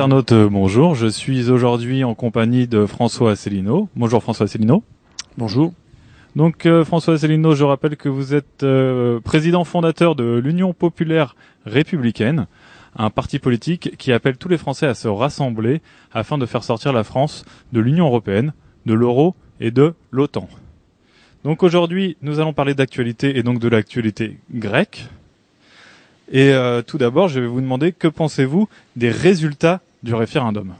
[0.00, 0.94] internautes, euh, bonjour.
[0.94, 3.88] Je suis aujourd'hui en compagnie de François Asselineau.
[3.96, 4.84] Bonjour François Asselineau.
[5.38, 5.72] Bonjour.
[6.36, 11.36] Donc euh, François Asselineau, je rappelle que vous êtes euh, président fondateur de l'Union populaire
[11.64, 12.46] républicaine,
[12.96, 15.80] un parti politique qui appelle tous les Français à se rassembler
[16.12, 18.52] afin de faire sortir la France de l'Union européenne,
[18.90, 20.48] de l'euro et de l'OTAN.
[21.44, 25.06] Donc aujourd'hui, nous allons parler d'actualité et donc de l'actualité grecque.
[26.32, 30.74] Et euh, tout d'abord, je vais vous demander que pensez-vous des résultats du référendum?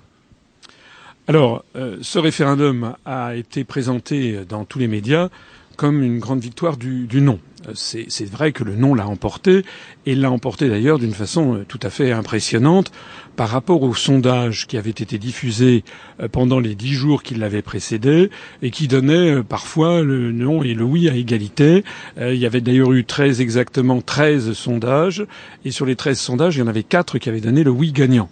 [1.28, 5.29] Alors, euh, ce référendum a été présenté dans tous les médias
[5.77, 7.38] comme une grande victoire du, du non.
[7.69, 9.64] Euh, c'est vrai que le non l'a emporté,
[10.06, 12.91] et l'a emporté d'ailleurs d'une façon euh, tout à fait impressionnante
[13.37, 15.84] par rapport aux sondages qui avaient été diffusés
[16.20, 18.30] euh, pendant les dix jours qui l'avaient précédé
[18.62, 21.85] et qui donnaient parfois le non et le oui à égalité.
[22.18, 25.26] Il y avait d'ailleurs eu très exactement 13 sondages,
[25.65, 27.92] et sur les 13 sondages, il y en avait quatre qui avaient donné le oui
[27.92, 28.29] gagnant.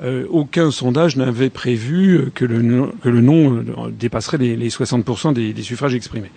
[0.00, 5.32] Euh, aucun sondage n'avait prévu que le, non, que le non dépasserait les, les 60%
[5.32, 6.30] des, suffrages exprimés.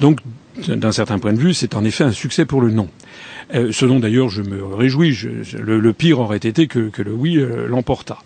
[0.00, 0.20] Donc,
[0.66, 2.88] d'un certain point de vue, c'est en effet un succès pour le non.
[3.54, 5.16] Euh, ce dont d'ailleurs je me réjouis.
[5.58, 8.18] Le, pire aurait été que, le oui euh, l'emporta.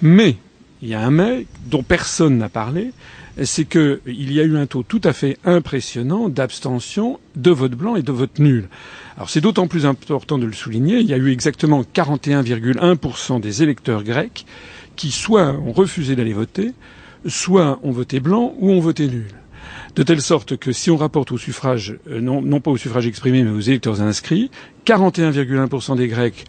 [0.00, 0.36] Mais
[0.82, 2.92] il y a un mais dont personne n'a parlé,
[3.44, 7.96] c'est qu'il y a eu un taux tout à fait impressionnant d'abstention, de vote blanc
[7.96, 8.68] et de vote nul.
[9.16, 13.62] Alors c'est d'autant plus important de le souligner, il y a eu exactement 41,1% des
[13.62, 14.46] électeurs grecs
[14.96, 16.72] qui soit ont refusé d'aller voter,
[17.26, 19.26] soit ont voté blanc ou ont voté nul.
[19.94, 23.42] De telle sorte que si on rapporte au suffrage, euh, non, pas au suffrage exprimé,
[23.42, 24.50] mais aux électeurs inscrits,
[24.84, 26.44] 41,1% des Grecs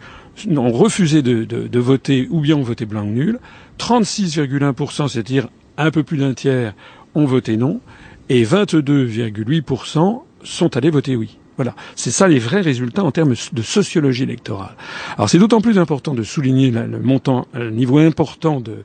[0.46, 3.40] ont refusé de, voter ou bien ont voté blanc ou nul,
[3.78, 5.48] 36,1%, c'est-à-dire
[5.78, 6.74] un peu plus d'un tiers
[7.14, 7.80] ont voté non,
[8.28, 11.38] et 22,8% sont allés voter oui.
[11.56, 14.76] Voilà, c'est ça les vrais résultats en termes de sociologie électorale.
[15.16, 18.84] Alors c'est d'autant plus important de souligner le montant, le niveau important de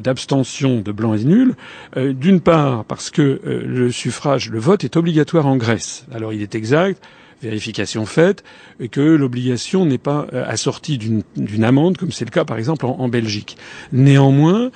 [0.00, 1.54] d'abstention de, blancs et nuls.
[1.98, 6.06] Euh, d'une part parce que euh, le suffrage, le vote est obligatoire en Grèce.
[6.10, 7.02] Alors il est exact
[7.42, 8.44] vérification faite,
[8.90, 13.08] que l'obligation n'est pas euh, assortie d'une amende, comme c'est le cas par exemple en,
[13.08, 13.56] Belgique.
[13.92, 14.70] Néanmoins, euh,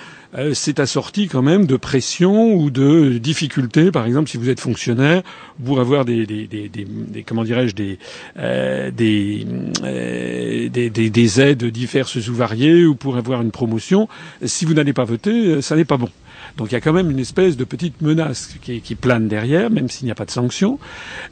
[0.53, 3.91] c'est assorti quand même de pression ou de difficultés.
[3.91, 5.23] Par exemple, si vous êtes fonctionnaire,
[5.65, 7.99] pour avoir des, des, comment dirais-je des,
[8.39, 9.47] euh, des,
[9.83, 14.09] euh, des, des aides diverses ou variées ou pour avoir une promotion,
[14.45, 16.11] si vous n'allez pas voter, ça n'est pas bon.
[16.57, 19.89] Donc il y a quand même une espèce de petite menace qui, plane derrière, même
[19.89, 20.79] s'il n'y a pas de sanction.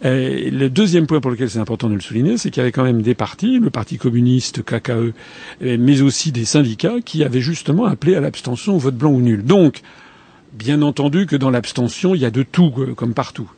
[0.03, 2.73] Et le deuxième point pour lequel c'est important de le souligner, c'est qu'il y avait
[2.73, 5.13] quand même des partis, le Parti communiste, KKE,
[5.61, 9.45] mais aussi des syndicats, qui avaient justement appelé à l'abstention vote blanc ou nul.
[9.45, 9.83] Donc,
[10.53, 13.51] bien entendu que dans l'abstention, il y a de tout, euh, comme partout.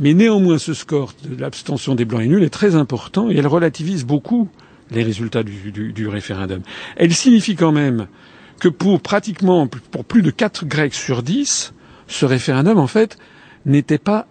[0.00, 3.48] Mais néanmoins, ce score de l'abstention des blancs et nuls est très important et elle
[3.48, 4.48] relativise beaucoup
[4.92, 6.62] les résultats du référendum.
[6.96, 8.06] Elle signifie quand même
[8.58, 11.72] que pour pratiquement pour plus de 4 Grecs sur 10,
[12.06, 13.18] ce référendum en fait
[13.66, 14.26] n'était pas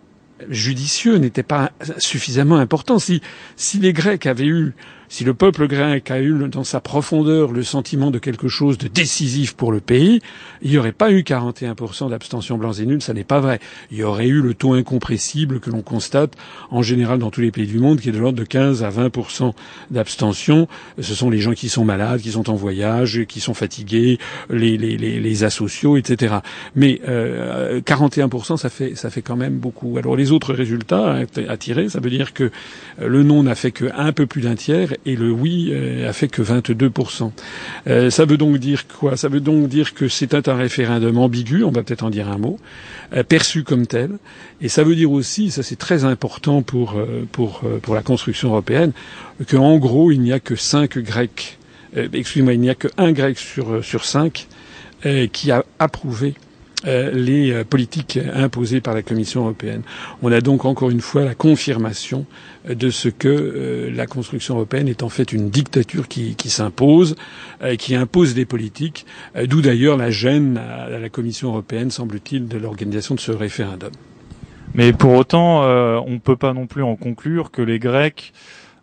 [0.49, 2.99] judicieux, n'était pas suffisamment important.
[2.99, 3.21] Si,
[3.55, 4.75] si les Grecs avaient eu
[5.09, 8.87] si le peuple grec a eu dans sa profondeur le sentiment de quelque chose de
[8.87, 10.21] décisif pour le pays,
[10.61, 13.59] il n'y aurait pas eu 41% d'abstention blancs et nuls, ça n'est pas vrai.
[13.91, 16.33] Il y aurait eu le taux incompressible que l'on constate
[16.71, 18.89] en général dans tous les pays du monde, qui est de l'ordre de 15 à
[18.89, 19.53] 20%
[19.91, 20.67] d'abstention.
[20.99, 24.19] Ce sont les gens qui sont malades, qui sont en voyage, qui sont fatigués,
[24.49, 26.35] les, les, les, les asociaux, etc.
[26.75, 29.97] Mais euh, 41%, ça fait, ça fait quand même beaucoup.
[29.97, 32.51] Alors les autres résultats à tirer, ça veut dire que
[32.99, 36.27] le non n'a fait qu'un peu plus d'un tiers et le oui euh, a fait
[36.27, 37.31] que 22%.
[37.87, 39.17] Euh, ça veut donc dire quoi?
[39.17, 42.37] Ça veut donc dire que c'était un référendum ambigu, on va peut-être en dire un
[42.37, 42.59] mot,
[43.13, 44.11] euh, perçu comme tel.
[44.61, 46.95] Et ça veut dire aussi, ça c'est très important pour,
[47.31, 48.91] pour, pour la construction européenne,
[49.49, 51.57] qu'en gros il n'y a que cinq Grecs,
[51.95, 54.47] excusez-moi, il n'y a que un Grec sur, sur cinq
[55.31, 56.46] qui a approuvé euh,
[56.87, 59.81] les euh, politiques imposées par la Commission européenne.
[60.21, 62.25] On a donc encore une fois la confirmation
[62.69, 67.15] euh, de ce que la construction européenne est en fait une dictature qui, s'impose,
[67.77, 69.05] qui impose des politiques,
[69.45, 73.91] d'où d'ailleurs la gêne à la Commission européenne, semble-t-il, de l'organisation de ce référendum.
[74.73, 78.33] Mais pour autant, on ne peut pas non plus en conclure que les Grecs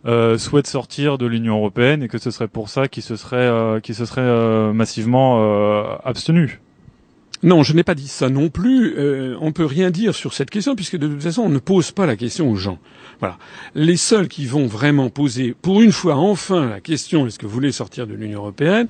[0.05, 3.81] euh, souhaitent sortir de l'Union européenne et que ce serait pour ça qu'ils se seraient,
[3.81, 6.59] qui se seraient massivement abstenus.
[7.45, 8.95] Non, je n'ai pas dit ça non plus.
[8.97, 11.91] Euh, on peut rien dire sur cette question puisque de toute façon, on ne pose
[11.91, 12.79] pas la question aux gens.
[13.19, 13.37] Voilà.
[13.75, 17.53] Les seuls qui vont vraiment poser, pour une fois, enfin, la question est-ce que vous
[17.53, 18.87] voulez sortir de l'Union européenne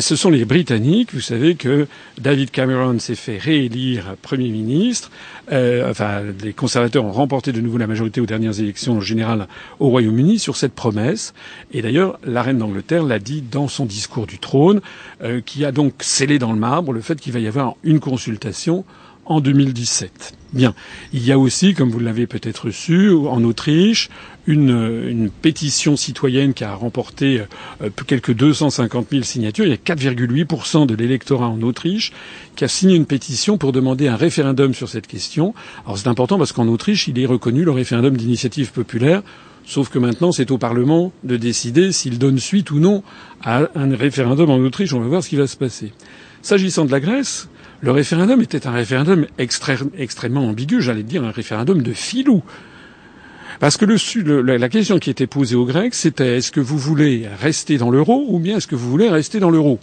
[0.00, 1.12] ce sont les Britanniques.
[1.12, 1.86] Vous savez que
[2.18, 5.10] David Cameron s'est fait réélire Premier ministre.
[5.52, 9.46] Euh, enfin, les conservateurs ont remporté de nouveau la majorité aux dernières élections générales
[9.80, 11.34] au Royaume-Uni sur cette promesse.
[11.72, 14.80] Et d'ailleurs, la reine d'Angleterre l'a dit dans son discours du trône,
[15.22, 18.00] euh, qui a donc scellé dans le marbre le fait qu'il va y avoir une
[18.00, 18.84] consultation
[19.26, 20.34] en 2017.
[20.52, 20.72] Bien.
[21.12, 24.08] Il y a aussi, comme vous l'avez peut-être su, en Autriche,
[24.46, 27.42] une, pétition citoyenne qui a remporté
[27.82, 29.64] euh, quelques 250 000 signatures.
[29.64, 32.12] Il y a 4,8% de l'électorat en Autriche
[32.54, 35.54] qui a signé une pétition pour demander un référendum sur cette question.
[35.84, 39.22] Alors c'est important parce qu'en Autriche, il est reconnu le référendum d'initiative populaire.
[39.66, 43.02] Sauf que maintenant, c'est au Parlement de décider s'il donne suite ou non
[43.42, 44.92] à un référendum en Autriche.
[44.92, 45.92] On va voir ce qui va se passer.
[46.42, 47.48] S'agissant de la Grèce,
[47.84, 52.42] le référendum était un référendum extrêmement ambigu, j'allais dire un référendum de filou.
[53.60, 57.76] Parce que la question qui était posée aux Grecs, c'était est-ce que vous voulez rester
[57.76, 59.78] dans l'euro ou bien est-ce que vous voulez rester dans l'euro?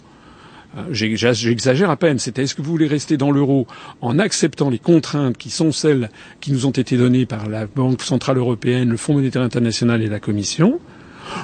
[0.76, 2.18] Euh, J'exagère à peine.
[2.18, 3.68] C'était est-ce que vous voulez rester dans l'euro
[4.00, 6.10] en acceptant les contraintes qui sont celles
[6.40, 10.08] qui nous ont été données par la Banque centrale européenne, le Fonds monétaire international et
[10.08, 10.80] la Commission,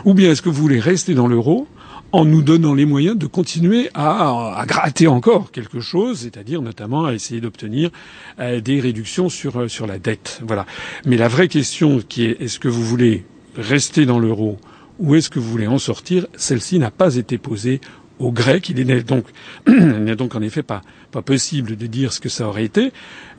[0.05, 1.69] ou bien est-ce que vous voulez rester dans l'euro
[2.13, 7.13] en nous donnant les moyens de continuer à, gratter encore quelque chose, c'est-à-dire notamment à
[7.13, 7.91] essayer d'obtenir
[8.39, 10.41] euh, des réductions sur, euh, sur la dette.
[10.47, 10.67] Voilà.
[11.05, 13.25] Mais la vraie question qui est est-ce que vous voulez
[13.57, 14.59] rester dans l'euro
[14.99, 17.81] ou est-ce que vous voulez en sortir, celle-ci n'a pas été posée
[18.19, 18.69] aux Grecs.
[18.69, 19.27] Il n'est donc,
[19.67, 22.93] donc en effet pas, pas possible de dire ce que ça aurait été.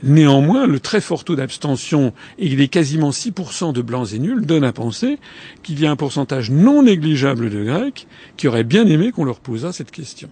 [0.03, 4.45] Néanmoins, le très fort taux d'abstention, et il est quasiment 6% de blancs et nuls,
[4.45, 5.19] donne à penser
[5.63, 9.39] qu'il y a un pourcentage non négligeable de Grecs qui auraient bien aimé qu'on leur
[9.39, 10.29] posât cette question.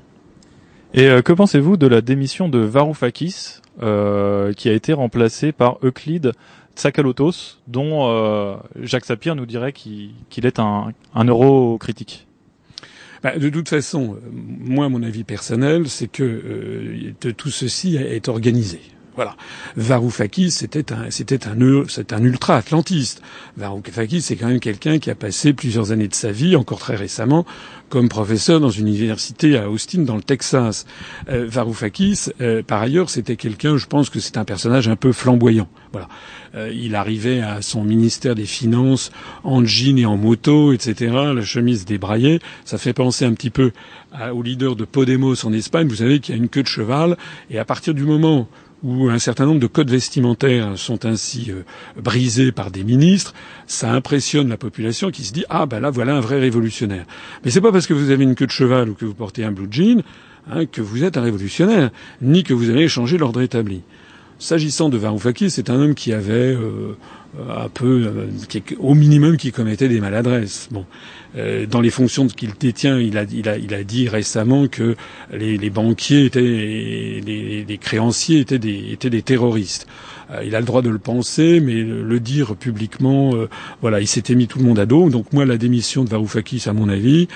[0.94, 5.78] Et euh, que pensez-vous de la démission de Varoufakis, euh, qui a été remplacé par
[5.84, 6.32] Euclide
[6.76, 12.27] Tsakalotos, dont euh, Jacques Sapir nous dirait qu'il est un, un euro critique
[13.24, 18.28] bah, de toute façon, euh, moi, mon avis personnel, c'est que euh, tout ceci est
[18.28, 18.80] organisé.
[19.18, 19.36] Voilà.
[19.75, 21.56] Varoufakis, c'était un, c'était un,
[21.90, 23.24] c'est un ultra-atlantiste.
[23.58, 26.96] Varoufakis, c'est quand même quelqu'un qui a passé plusieurs années de sa vie, encore très
[26.96, 27.44] récemment,
[27.90, 30.86] comme professeur dans une université à Austin, dans le Texas.
[31.30, 35.12] Euh, Varoufakis, euh, par ailleurs, c'était quelqu'un, je pense que c'est un personnage un peu
[35.12, 35.68] flamboyant.
[35.94, 36.10] Voilà.
[36.54, 39.12] Euh, il arrivait à son ministère des Finances
[39.44, 42.40] en jean et en moto, etc., la chemise débraillée.
[42.66, 43.72] Ça fait penser un petit peu
[44.31, 45.88] au leader de Podemos en Espagne.
[45.88, 47.18] Vous savez qu'il y a une queue de cheval.
[47.50, 48.48] Et à partir du moment
[48.84, 51.64] où un certain nombre de codes vestimentaires sont ainsi euh,
[52.02, 53.34] brisés par des ministres,
[53.66, 57.06] ça impressionne la population qui se dit ah ben là voilà un vrai révolutionnaire.
[57.44, 59.44] Mais c'est pas parce que vous avez une queue de cheval ou que vous portez
[59.44, 60.04] un blue jean
[60.52, 61.90] hein, que vous êtes un révolutionnaire,
[62.22, 63.82] ni que vous allez changer l'ordre établi.
[64.40, 66.96] S'agissant de Varoufakis, c'est un homme qui avait euh,
[67.50, 70.70] un peu, euh, au minimum, qui commettait des maladresses.
[70.72, 70.86] Bon,
[71.36, 74.96] euh, dans les fonctions qu'il détient, il a, il, a, il a dit récemment que
[75.32, 79.88] les, les banquiers étaient, les, les, créanciers étaient des, étaient des terroristes.
[80.44, 83.34] il a le droit de le penser, mais le, dire publiquement,
[83.82, 85.10] voilà, il s'était mis tout le monde à dos.
[85.10, 87.28] Donc moi, la démission de Varoufakis, à mon avis,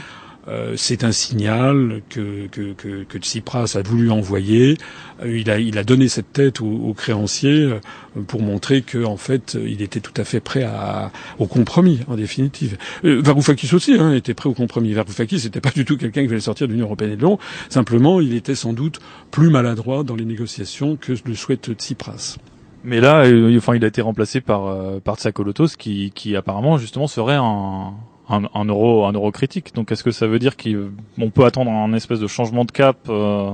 [0.48, 4.78] euh, c'est un signal que, que, que, que, Tsipras a voulu envoyer.
[5.24, 7.80] Euh, il, a, il a donné cette tête aux, créanciers euh,
[8.26, 12.78] pour montrer qu'en fait, il était tout à fait prêt à, au compromis, en définitive.
[13.04, 14.94] Varoufakis aussi hein, était prêt au compromis.
[14.94, 17.38] Varoufakis n'était pas du tout quelqu'un qui voulait sortir de l'Union européenne et de l'ONU.
[17.70, 19.00] Simplement, il était sans doute
[19.30, 22.38] plus maladroit dans les négociations que le souhaite Tsipras.
[22.84, 23.26] Mais là,
[23.58, 27.94] enfin, il a été remplacé par par Tsakolotos, qui, qui apparemment justement serait un,
[28.32, 29.74] un, euro un euro critique.
[29.76, 32.98] Donc est-ce que ça veut dire qu'on peut attendre un espèce de changement de cap
[33.10, 33.52] euh,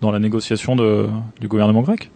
[0.00, 1.08] dans la négociation de,
[1.40, 2.10] du gouvernement grec?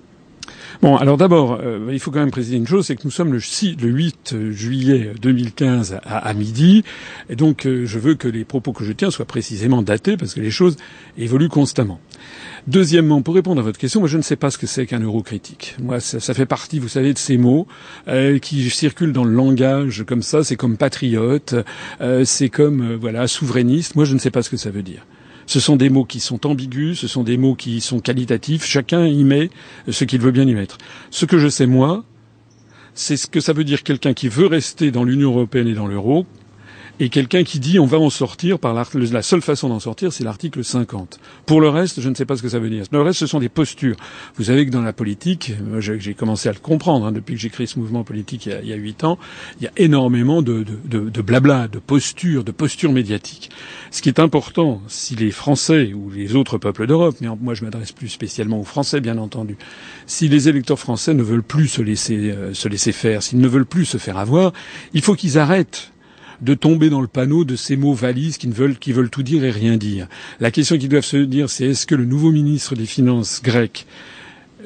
[0.80, 3.32] Bon, alors d'abord, euh, il faut quand même préciser une chose, c'est que nous sommes
[3.32, 6.82] le, 6, le 8 juillet 2015 à, à midi,
[7.30, 10.34] et donc euh, je veux que les propos que je tiens soient précisément datés, parce
[10.34, 10.76] que les choses
[11.16, 12.00] évoluent constamment.
[12.68, 15.00] Deuxièmement, pour répondre à votre question, moi je ne sais pas ce que c'est qu'un
[15.00, 15.74] euro critique.
[15.82, 17.66] Moi, ça, ça, fait partie, vous savez, de ces mots
[18.06, 20.44] euh, qui circulent dans le langage comme ça.
[20.44, 21.56] C'est comme patriote,
[22.00, 23.96] euh, c'est comme euh, voilà souverainiste.
[23.96, 25.04] Moi, je ne sais pas ce que ça veut dire.
[25.46, 28.64] Ce sont des mots qui sont ambigus, ce sont des mots qui sont qualitatifs.
[28.64, 29.50] Chacun y met
[29.88, 30.78] ce qu'il veut bien y mettre.
[31.10, 32.04] Ce que je sais moi,
[32.94, 35.88] c'est ce que ça veut dire quelqu'un qui veut rester dans l'Union européenne et dans
[35.88, 36.26] l'euro,
[37.02, 40.22] et quelqu'un qui dit on va en sortir par la seule façon d'en sortir, c'est
[40.22, 41.18] l'article 50.
[41.46, 42.84] Pour le reste, je ne sais pas ce que ça veut dire.
[42.92, 43.96] Le reste, ce sont des postures.
[44.36, 47.50] Vous savez que dans la politique, j'ai commencé à le comprendre hein, depuis que j'ai
[47.50, 49.18] créé ce mouvement politique il y a huit ans,
[49.60, 53.50] il y a énormément de, de, de, de blabla, de postures, de postures médiatiques.
[53.90, 57.64] Ce qui est important, si les Français ou les autres peuples d'Europe, mais moi je
[57.64, 59.56] m'adresse plus spécialement aux Français bien entendu,
[60.06, 63.48] si les électeurs français ne veulent plus se laisser, euh, se laisser faire, s'ils ne
[63.48, 64.52] veulent plus se faire avoir,
[64.94, 65.91] il faut qu'ils arrêtent
[66.42, 68.76] de tomber dans le panneau de ces mots valises qui veulent,
[69.10, 70.08] tout dire et rien dire.
[70.40, 73.86] La question qu'ils doivent se dire, c'est est-ce que le nouveau ministre des Finances grec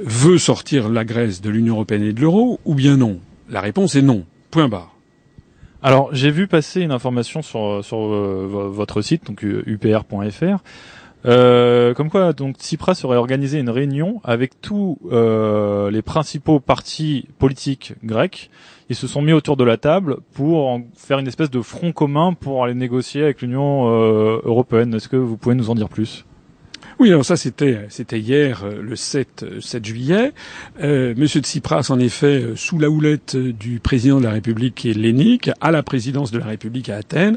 [0.03, 3.21] veut sortir la Grèce de l'Union européenne et de l'euro, ou bien non?
[3.51, 4.25] La réponse est non.
[4.51, 4.97] Point barre.
[5.83, 10.63] Alors, j'ai vu passer une information sur, sur euh, votre site, donc upr.fr,
[11.27, 17.29] euh, comme quoi donc Tsipras aurait organisé une réunion avec tous euh, les principaux partis
[17.39, 18.51] politiques grecs.
[18.89, 21.93] Ils se sont mis autour de la table pour en faire une espèce de front
[21.93, 24.95] commun pour aller négocier avec l'Union euh, européenne.
[24.95, 26.25] Est-ce que vous pouvez nous en dire plus?
[26.99, 30.33] Oui, alors ça c'était hier euh, le 7 7 euh, juillet.
[30.83, 35.51] Euh, Monsieur Tsipras, en effet, euh, sous la houlette du président de la République hellénique,
[35.61, 37.37] à la présidence de la République à Athènes,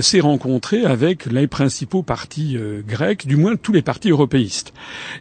[0.00, 4.72] s'est rencontré avec les principaux partis grecs, du moins tous les partis européistes.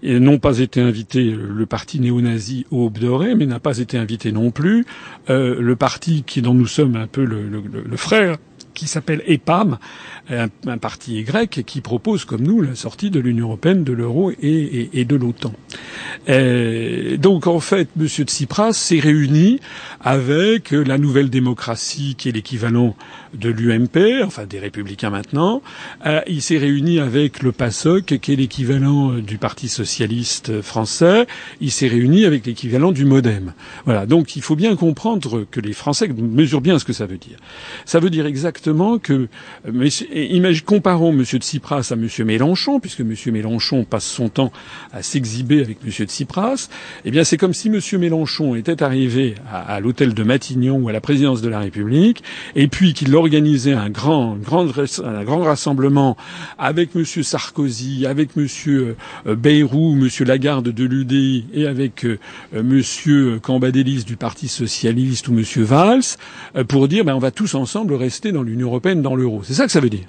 [0.03, 4.31] Et n'ont pas été invités le parti néo-nazi au doré, mais n'a pas été invité
[4.31, 4.85] non plus
[5.27, 8.37] le parti qui dont nous sommes un peu le, le frère
[8.75, 9.79] qui s'appelle EPAM,
[10.29, 14.35] un, parti grec qui propose, comme nous, la sortie de l'Union européenne, de l'euro et,
[14.41, 15.53] et, et, de l'OTAN.
[17.17, 18.07] Donc, en fait, M.
[18.07, 19.59] Tsipras s'est réuni
[20.01, 22.95] avec la nouvelle démocratie, qui est l'équivalent
[23.35, 25.61] de l'UMP, enfin des Républicains maintenant.
[26.05, 31.27] Euh, il s'est réuni avec le PASOK, qui est l'équivalent du Parti socialiste français.
[31.61, 33.53] Il s'est réuni avec l'équivalent du MoDem.
[33.85, 34.05] Voilà.
[34.05, 37.37] Donc, il faut bien comprendre que les Français mesurent bien ce que ça veut dire.
[37.85, 39.27] Ça veut dire exactement que,
[40.13, 41.23] imagine, comparons M.
[41.23, 42.07] Tsipras à M.
[42.25, 43.13] Mélenchon, puisque M.
[43.27, 44.51] Mélenchon passe son temps
[44.91, 45.91] à s'exhiber avec M.
[45.91, 46.69] Tsipras,
[47.03, 47.79] eh bien c'est comme si M.
[47.99, 52.23] Mélenchon était arrivé à, l'hôtel de Matignon ou à la présidence de la République,
[52.55, 56.15] et puis qu'il organisait un grand, un grand rassemblement
[56.59, 57.03] avec M.
[57.05, 58.47] Sarkozy, avec M.
[58.67, 60.09] Euh, Bayrou, M.
[60.27, 62.19] Lagarde de l'UDI et avec euh,
[62.53, 63.39] M.
[63.41, 65.43] Cambadélis du Parti socialiste ou M.
[65.63, 66.01] Valls,
[66.55, 69.41] euh, pour dire ben, on va tous ensemble rester dans l'Union européenne dans l'euro.
[69.43, 70.05] C'est ça que ça veut dire?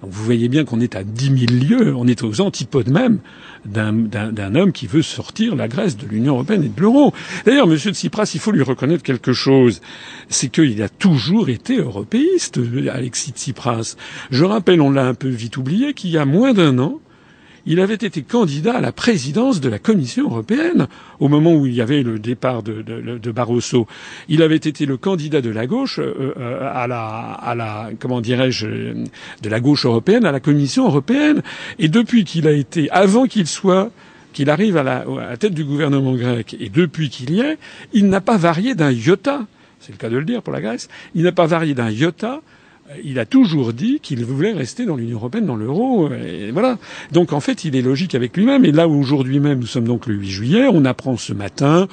[0.00, 3.18] Vous voyez bien qu'on est à dix mille lieues, on est aux antipodes même
[3.64, 7.12] d'un homme qui veut sortir la Grèce de l'Union européenne et de l'euro.
[7.44, 7.76] D'ailleurs, M.
[7.76, 9.80] Tsipras, il faut lui reconnaître quelque chose,
[10.28, 12.60] c'est qu'il a toujours été européiste,
[12.92, 13.96] Alexis Tsipras.
[14.30, 17.00] Je rappelle, on l'a un peu vite oublié, qu'il y a moins d'un an,
[17.68, 20.88] il avait été candidat à la présidence de la Commission européenne
[21.20, 23.86] au moment où il y avait le départ de, Barroso.
[24.30, 29.48] Il avait été le candidat de la gauche euh, euh, à, la, comment dirais-je de
[29.50, 31.42] la gauche européenne à la Commission européenne.
[31.78, 33.90] Et depuis qu'il a été, avant qu'il soit
[34.32, 37.58] qu'il arrive à la tête du gouvernement grec, et depuis qu'il y est,
[37.92, 39.46] il n'a pas varié d'un iota.
[39.80, 40.88] C'est le cas de le dire pour la Grèce.
[41.14, 42.40] Il n'a pas varié d'un iota
[43.04, 46.08] il a toujours dit qu'il voulait rester dans l'Union européenne, dans l'euro,
[46.52, 46.78] voilà.
[47.12, 48.64] Donc en fait, il est logique avec lui-même.
[48.64, 51.88] Et là où aujourd'hui même, nous sommes donc le 8 juillet, on apprend ce matin,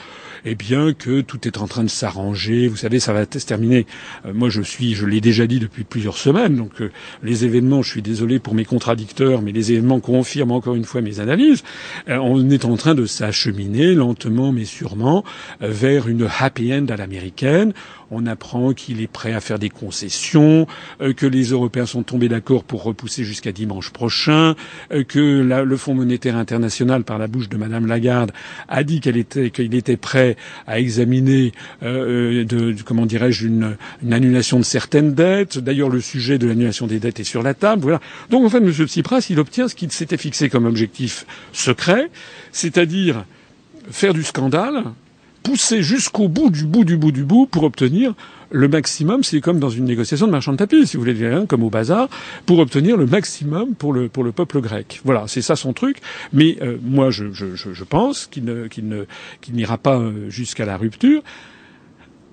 [0.46, 2.68] eh bien que tout est en train de s'arranger.
[2.68, 3.86] Vous savez, ça va se terminer.
[4.26, 6.56] Euh, moi, je suis, je l'ai déjà dit depuis plusieurs semaines.
[6.56, 6.92] Donc euh,
[7.24, 11.02] les événements, je suis désolé pour mes contradicteurs, mais les événements confirment encore une fois
[11.02, 11.64] mes analyses.
[12.08, 15.24] Euh, on est en train de s'acheminer lentement mais sûrement
[15.60, 17.74] vers une happy end à l'américaine.
[18.12, 20.68] On apprend qu'il est prêt à faire des concessions,
[21.00, 24.56] que les Européens sont tombés d'accord pour repousser jusqu'à dimanche prochain,
[25.08, 28.32] que le Fonds monétaire international, par la bouche de Madame Lagarde,
[28.68, 30.35] a dit qu'elle était qu'il était prêt
[30.68, 31.52] à examiner,
[31.84, 33.78] euh, de, comment dirais-je, une,
[34.12, 35.58] annulation de certaines dettes.
[35.58, 38.00] D'ailleurs, le sujet de l'annulation des dettes est sur la table.
[38.30, 38.72] Donc, en fait, M.
[38.72, 42.10] Tsipras, il obtient ce qu'il s'était fixé comme objectif secret,
[42.52, 43.26] c'est-à-dire
[43.92, 44.84] faire du scandale,
[45.44, 48.14] pousser jusqu'au bout du bout du bout du bout pour obtenir
[48.52, 49.24] le maximum.
[49.24, 51.70] C'est comme dans une négociation de marchand de tapis, si vous voulez, hein, comme au
[51.70, 52.10] bazar,
[52.46, 55.02] pour obtenir le maximum pour le pour le peuple grec.
[55.04, 55.98] Voilà, c'est ça son truc.
[56.34, 59.06] Mais euh, moi, je, je, je pense qu'il ne qu'il ne
[59.42, 61.22] qu'il n'ira pas euh, jusqu'à la rupture.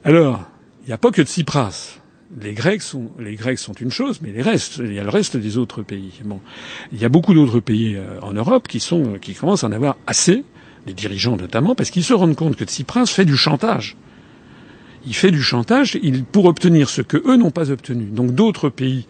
[0.05, 0.45] Alors,
[0.85, 1.99] il n'y a pas que Tsipras.
[2.41, 5.11] Les Grecs sont les Grecs sont une chose, mais les restes, il y a le
[5.11, 6.13] reste des autres pays.
[6.25, 6.41] Bon,
[6.93, 9.73] il y a beaucoup d'autres pays euh, en Europe qui sont qui commencent à en
[9.73, 10.45] avoir assez
[10.87, 13.97] les dirigeants notamment, parce qu'ils se rendent compte que Tsipras fait du chantage.
[15.07, 15.99] Il fait du chantage
[16.31, 18.05] pour obtenir ce que eux n'ont pas obtenu.
[18.05, 19.07] Donc d'autres pays,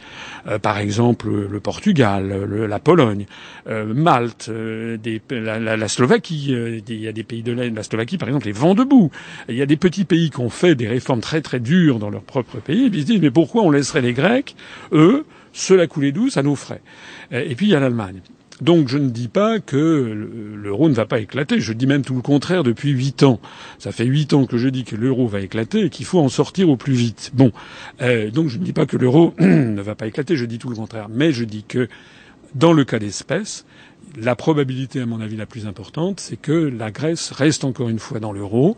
[0.46, 3.26] euh, par exemple le Portugal, la Pologne,
[3.68, 4.96] euh, Malte, euh,
[5.30, 6.54] la, Slovaquie,
[6.88, 9.10] il y a des pays de la, la, Slovaquie par exemple, les vents debout.
[9.48, 12.10] Il y a des petits pays qui ont fait des réformes très très dures dans
[12.10, 14.56] leur propre pays, et puis ils se disent mais pourquoi on laisserait les Grecs,
[14.92, 16.80] eux, cela couler douce à nos frais?
[17.30, 18.20] Et puis il y a l'Allemagne.
[18.62, 19.76] Donc je ne dis pas que
[20.54, 21.60] l'euro ne va pas éclater.
[21.60, 23.40] Je dis même tout le contraire depuis huit ans.
[23.80, 26.28] Ça fait huit ans que je dis que l'euro va éclater et qu'il faut en
[26.28, 27.32] sortir au plus vite.
[27.34, 27.50] Bon,
[28.02, 30.36] euh, donc je ne dis pas que l'euro ne va pas éclater.
[30.36, 31.08] Je dis tout le contraire.
[31.10, 31.88] Mais je dis que
[32.54, 33.64] dans le cas d'espèce,
[34.20, 37.98] la probabilité, à mon avis, la plus importante, c'est que la Grèce reste encore une
[37.98, 38.76] fois dans l'euro,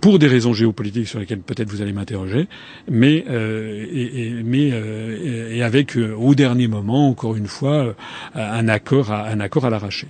[0.00, 2.48] pour des raisons géopolitiques sur lesquelles peut-être vous allez m'interroger,
[2.90, 7.94] mais, euh, et, mais euh, et avec euh, au dernier moment, encore une fois,
[8.34, 10.06] un accord à, un à l'arraché.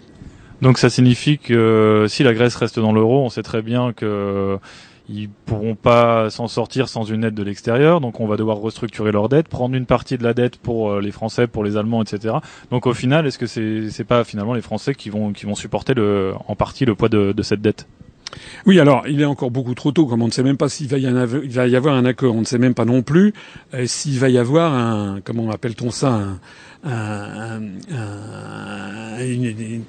[0.62, 4.58] Donc ça signifie que si la Grèce reste dans l'euro, on sait très bien que
[5.08, 9.12] ils pourront pas s'en sortir sans une aide de l'extérieur, donc on va devoir restructurer
[9.12, 12.02] leur dette, prendre une partie de la dette pour euh, les Français, pour les Allemands,
[12.02, 12.36] etc.
[12.70, 15.54] Donc au final, est-ce que c'est c'est pas finalement les Français qui vont qui vont
[15.54, 17.86] supporter le en partie le poids de, de cette dette?
[18.66, 20.88] Oui, alors il est encore beaucoup trop tôt, comme on ne sait même pas s'il
[20.88, 21.06] va, y
[21.76, 23.32] avoir un accord, on ne sait même pas non plus
[23.74, 26.40] euh, s'il va y avoir un, comment appelle-t-on ça, un,
[26.84, 27.60] un,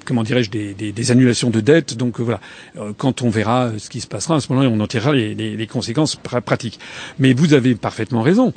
[0.04, 1.96] comment dirais-je, des, annulations de dettes.
[1.96, 2.40] Donc euh, voilà,
[2.76, 5.66] euh, quand on verra ce qui se passera, à ce moment-là, on en tirera les,
[5.66, 6.78] conséquences pratiques.
[7.18, 8.52] Mais vous avez parfaitement raison.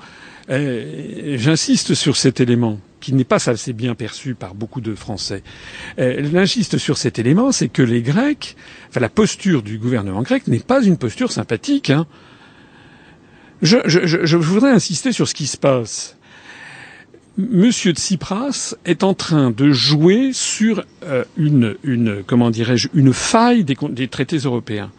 [0.49, 5.43] J'insiste sur cet élément qui n'est pas assez bien perçu par beaucoup de Français.
[5.97, 8.55] J'insiste sur cet élément, c'est que les Grecs,
[8.89, 11.91] enfin la posture du gouvernement grec n'est pas une posture sympathique.
[11.91, 12.07] Hein.
[13.61, 16.17] Je voudrais insister sur ce qui se passe.
[17.39, 23.63] Monsieur Tsipras est en train de jouer sur euh, une, une, comment dirais-je, une faille
[23.63, 24.91] des, traités européens.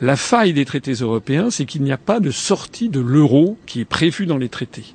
[0.00, 3.80] La faille des traités européens, c'est qu'il n'y a pas de sortie de l'euro qui
[3.80, 4.94] est prévue dans les traités.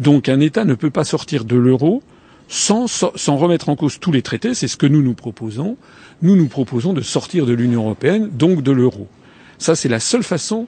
[0.00, 2.02] Donc un État ne peut pas sortir de l'euro
[2.46, 4.52] sans, sans remettre en cause tous les traités.
[4.52, 5.78] C'est ce que nous nous proposons.
[6.20, 9.08] Nous nous proposons de sortir de l'Union européenne, donc de l'euro.
[9.56, 10.66] Ça, c'est la seule façon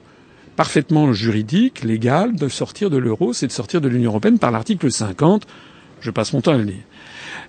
[0.61, 4.91] parfaitement juridique, légal, de sortir de l'euro, c'est de sortir de l'Union européenne par l'article
[4.91, 5.47] 50.
[6.01, 6.83] Je passe mon temps à le lire.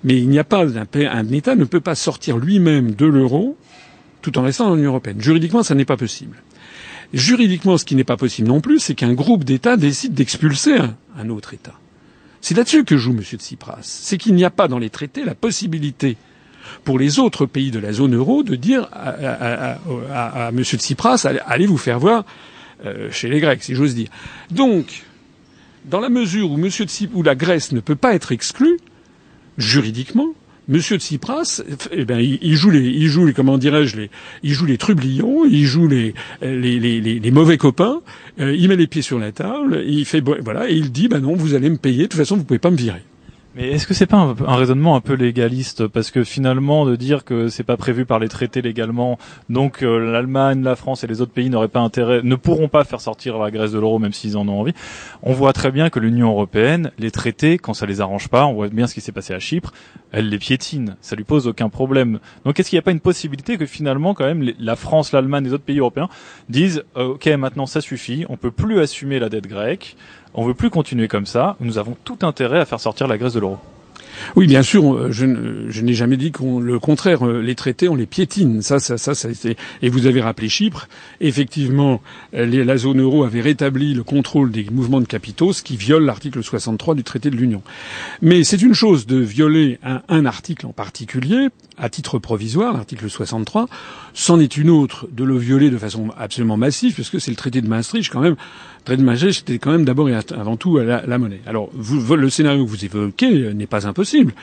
[0.03, 3.59] Mais il n'y a pas un, un État ne peut pas sortir lui-même de l'euro
[4.23, 5.21] tout en restant dans l'Union européenne.
[5.21, 6.39] Juridiquement, ça n'est pas possible.
[7.13, 10.79] Juridiquement, ce qui n'est pas possible non plus, c'est qu'un groupe d'États décide d'expulser
[11.19, 11.75] un, autre État.
[12.41, 13.21] C'est là-dessus que joue M.
[13.23, 13.81] Tsipras.
[13.83, 16.17] C'est qu'il n'y a pas dans les traités la possibilité
[16.85, 19.79] pour les autres pays de la zone euro de dire à, à,
[20.15, 20.63] à, à M.
[20.65, 22.25] Tsipras allez vous faire voir
[22.85, 24.09] euh, chez les Grecs, si j'ose dire.
[24.51, 25.05] Donc,
[25.85, 28.79] dans la mesure où, Monsieur où la Grèce ne peut pas être exclue,
[29.59, 30.29] juridiquement,
[30.69, 31.61] Monsieur Tsipras,
[31.91, 34.11] eh ben, il, joue les, il joue les, comment dirais-je, les,
[34.45, 38.01] il joue les trublions, il joue les, les, les, les mauvais copains,
[38.39, 41.19] euh, il met les pieds sur la table, il fait, voilà, et il dit, bah
[41.19, 43.03] non, vous allez me payer, de toute façon, vous pouvez pas me virer.
[43.55, 45.87] Mais est-ce que c'est pas un, raisonnement un peu légaliste?
[45.87, 49.19] Parce que finalement de dire que c'est pas prévu par les traités légalement,
[49.51, 52.85] donc euh, l'Allemagne, la France et les autres pays n'auraient pas intérêt, ne pourront pas
[52.85, 54.73] faire sortir la Grèce de l'euro même s'ils en ont envie.
[55.23, 58.55] On voit très bien que l'Union européenne, les traités, quand ça les arrange pas, on
[58.55, 59.75] voit bien ce qui s'est passé à Chypre,
[60.13, 62.21] elle les piétine, ça lui pose aucun problème.
[62.47, 65.45] Donc est-ce qu'il n'y a pas une possibilité que finalement quand même la France, l'Allemagne,
[65.45, 66.09] et les autres pays européens
[66.49, 69.95] disent euh, ok maintenant ça suffit, on peut plus assumer la dette grecque
[70.35, 71.57] on veut plus continuer comme ça.
[71.61, 73.59] Nous avons tout intérêt à faire sortir la Grèce de l'euro.
[74.37, 74.95] Oui, bien sûr.
[74.95, 77.27] Euh, je, n'ai jamais dit qu'on le contraire.
[77.27, 78.63] Euh, les traités, on les piétine.
[78.63, 79.29] Ça, ça, ça, ça
[79.83, 80.89] Et vous avez rappelé Chypre.
[81.21, 82.01] Effectivement,
[82.35, 86.05] euh, la zone euro avait rétabli le contrôle des mouvements de capitaux, ce qui viole
[86.05, 87.63] l'article 63 du traité de l'Union.
[88.21, 93.09] Mais c'est une chose de violer un, un, article en particulier à titre provisoire, l'article
[93.09, 93.67] 63.
[94.15, 97.61] C'en est une autre de le violer de façon absolument massive, puisque c'est le traité
[97.61, 98.37] de Maastricht quand même
[98.85, 101.41] Trade majeur, c'était quand même d'abord et avant tout la, monnaie.
[101.47, 104.35] Alors, le scénario que vous évoquez n'est pas impossible.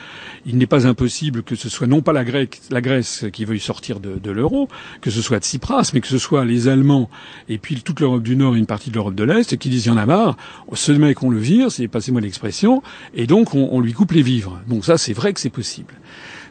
[0.46, 2.24] Il n'est pas impossible que ce soit non pas la,
[2.70, 4.68] la Grèce qui veuille sortir de, l'euro,
[5.02, 7.10] que ce soit Tsipras, mais que ce soit les Allemands
[7.50, 9.86] et puis toute l'Europe du Nord et une partie de l'Europe de l'Est qui disent
[9.86, 10.38] il y en a marre,
[10.72, 12.82] ce mec on le vire, c'est passez-moi l'expression,
[13.14, 14.58] et donc on, lui coupe les vivres.
[14.68, 15.94] Donc ça, c'est vrai que c'est possible.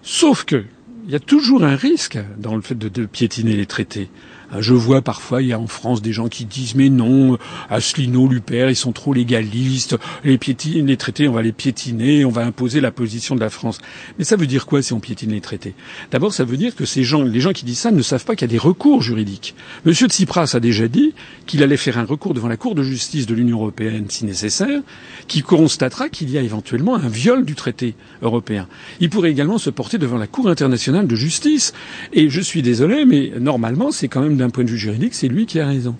[0.03, 0.63] Sauf que
[1.05, 4.09] il y a toujours un risque dans le fait de piétiner les traités.
[4.53, 7.37] Euh, je vois parfois, il y a en France des gens qui disent mais non,
[7.69, 12.29] Asselineau, Luper, ils sont trop légalistes, les, piétines, les traités, on va les piétiner, on
[12.29, 13.79] va imposer la position de la France.
[14.17, 15.73] Mais ça veut dire quoi si on piétine les traités?
[16.11, 18.35] D'abord, ça veut dire que ces gens, les gens qui disent ça ne savent pas
[18.35, 19.55] qu'il y a des recours juridiques.
[19.85, 21.13] Monsieur Tsipras a déjà dit
[21.45, 24.81] qu'il allait faire un recours devant la Cour de justice de l'Union européenne si nécessaire,
[25.27, 28.67] qui constatera qu'il y a éventuellement un viol du traité européen.
[28.99, 31.73] Il pourrait également se porter devant la Cour internationale de justice.
[32.13, 35.27] Et je suis désolé, mais normalement, c'est quand même d'un point de vue juridique, c'est
[35.27, 35.95] lui qui a raison.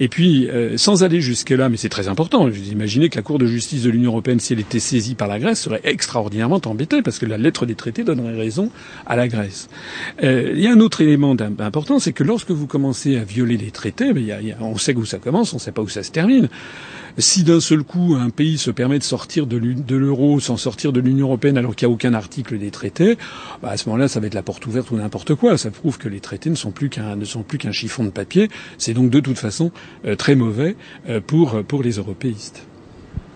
[0.00, 3.38] Et puis, euh, sans aller jusque-là, mais c'est très important, vous imaginez que la Cour
[3.38, 7.02] de justice de l'Union européenne, si elle était saisie par la Grèce, serait extraordinairement embêtée,
[7.02, 8.70] parce que la lettre des traités donnerait raison
[9.06, 9.68] à la Grèce.
[10.22, 13.56] Euh, il y a un autre élément important, c'est que lorsque vous commencez à violer
[13.56, 14.24] les traités, ben,
[14.60, 16.48] on sait où ça commence, on ne sait pas où ça se termine.
[17.18, 21.00] Si d'un seul coup un pays se permet de sortir de l'euro sans sortir de
[21.00, 23.18] l'Union européenne alors qu'il n'y a aucun article des traités,
[23.60, 25.58] bah à ce moment-là, ça va être la porte ouverte ou n'importe quoi.
[25.58, 28.48] Ça prouve que les traités ne sont plus qu'un chiffon de papier.
[28.78, 29.72] C'est donc de toute façon
[30.04, 30.76] euh, très mauvais
[31.08, 32.66] euh, pour pour les européistes.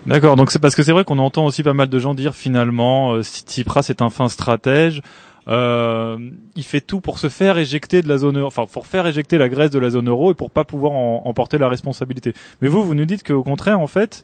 [0.05, 2.35] D'accord, donc c'est parce que c'est vrai qu'on entend aussi pas mal de gens dire
[2.35, 5.01] finalement euh, Tsipras est un fin stratège.
[5.47, 6.17] Euh,
[6.55, 9.37] il fait tout pour se faire éjecter de la zone euro, enfin pour faire éjecter
[9.37, 12.33] la Grèce de la zone euro et pour pas pouvoir en, en porter la responsabilité.
[12.61, 14.23] Mais vous, vous nous dites qu'au contraire, en fait,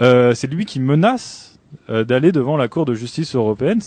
[0.00, 1.58] euh, c'est lui qui menace
[1.88, 3.80] euh, d'aller devant la Cour de justice européenne.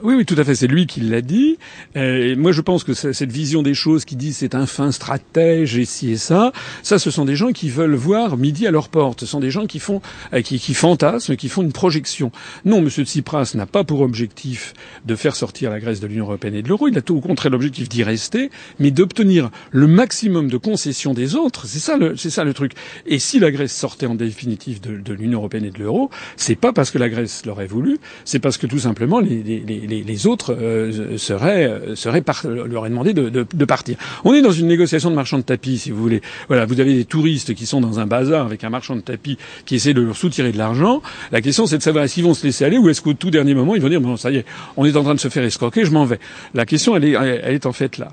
[0.00, 0.54] Oui, oui, tout à fait.
[0.54, 1.58] C'est lui qui l'a dit.
[1.96, 4.92] Euh, et moi, je pense que cette vision des choses qui dit c'est un fin
[4.92, 6.52] stratège et ci et ça,
[6.84, 9.20] ça, ce sont des gens qui veulent voir midi à leur porte.
[9.20, 10.00] Ce sont des gens qui font,
[10.34, 12.30] euh, qui, qui fantasment, qui font une projection.
[12.64, 14.72] Non, Monsieur Tsipras n'a pas pour objectif
[15.04, 16.86] de faire sortir la Grèce de l'Union européenne et de l'euro.
[16.86, 21.34] Il a tout au contraire l'objectif d'y rester, mais d'obtenir le maximum de concessions des
[21.34, 21.66] autres.
[21.66, 22.72] C'est ça, le, c'est ça le truc.
[23.06, 26.54] Et si la Grèce sortait en définitive de, de l'Union européenne et de l'euro, c'est
[26.54, 29.87] pas parce que la Grèce l'aurait voulu, c'est parce que tout simplement les, les les,
[29.88, 33.96] les autres euh, seraient, euh, seraient par, leur auraient demandé de, de, de, partir.
[34.24, 36.20] On est dans une négociation de marchand de tapis, si vous voulez.
[36.48, 39.38] Voilà, vous avez des touristes qui sont dans un bazar avec un marchand de tapis
[39.66, 41.02] qui essaie de leur soutirer de l'argent.
[41.32, 43.54] La question, c'est de savoir est-ce vont se laisser aller ou est-ce qu'au tout dernier
[43.54, 44.44] moment, ils vont dire bon, ça y est,
[44.76, 46.18] on est en train de se faire escroquer, je m'en vais.
[46.54, 48.08] La question, elle est, elle est en fait là.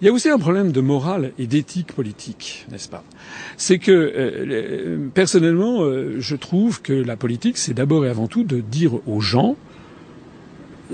[0.00, 3.02] Il y a aussi un problème de morale et d'éthique politique, n'est-ce pas?
[3.56, 8.44] C'est que euh, personnellement, euh, je trouve que la politique, c'est d'abord et avant tout
[8.44, 9.56] de dire aux gens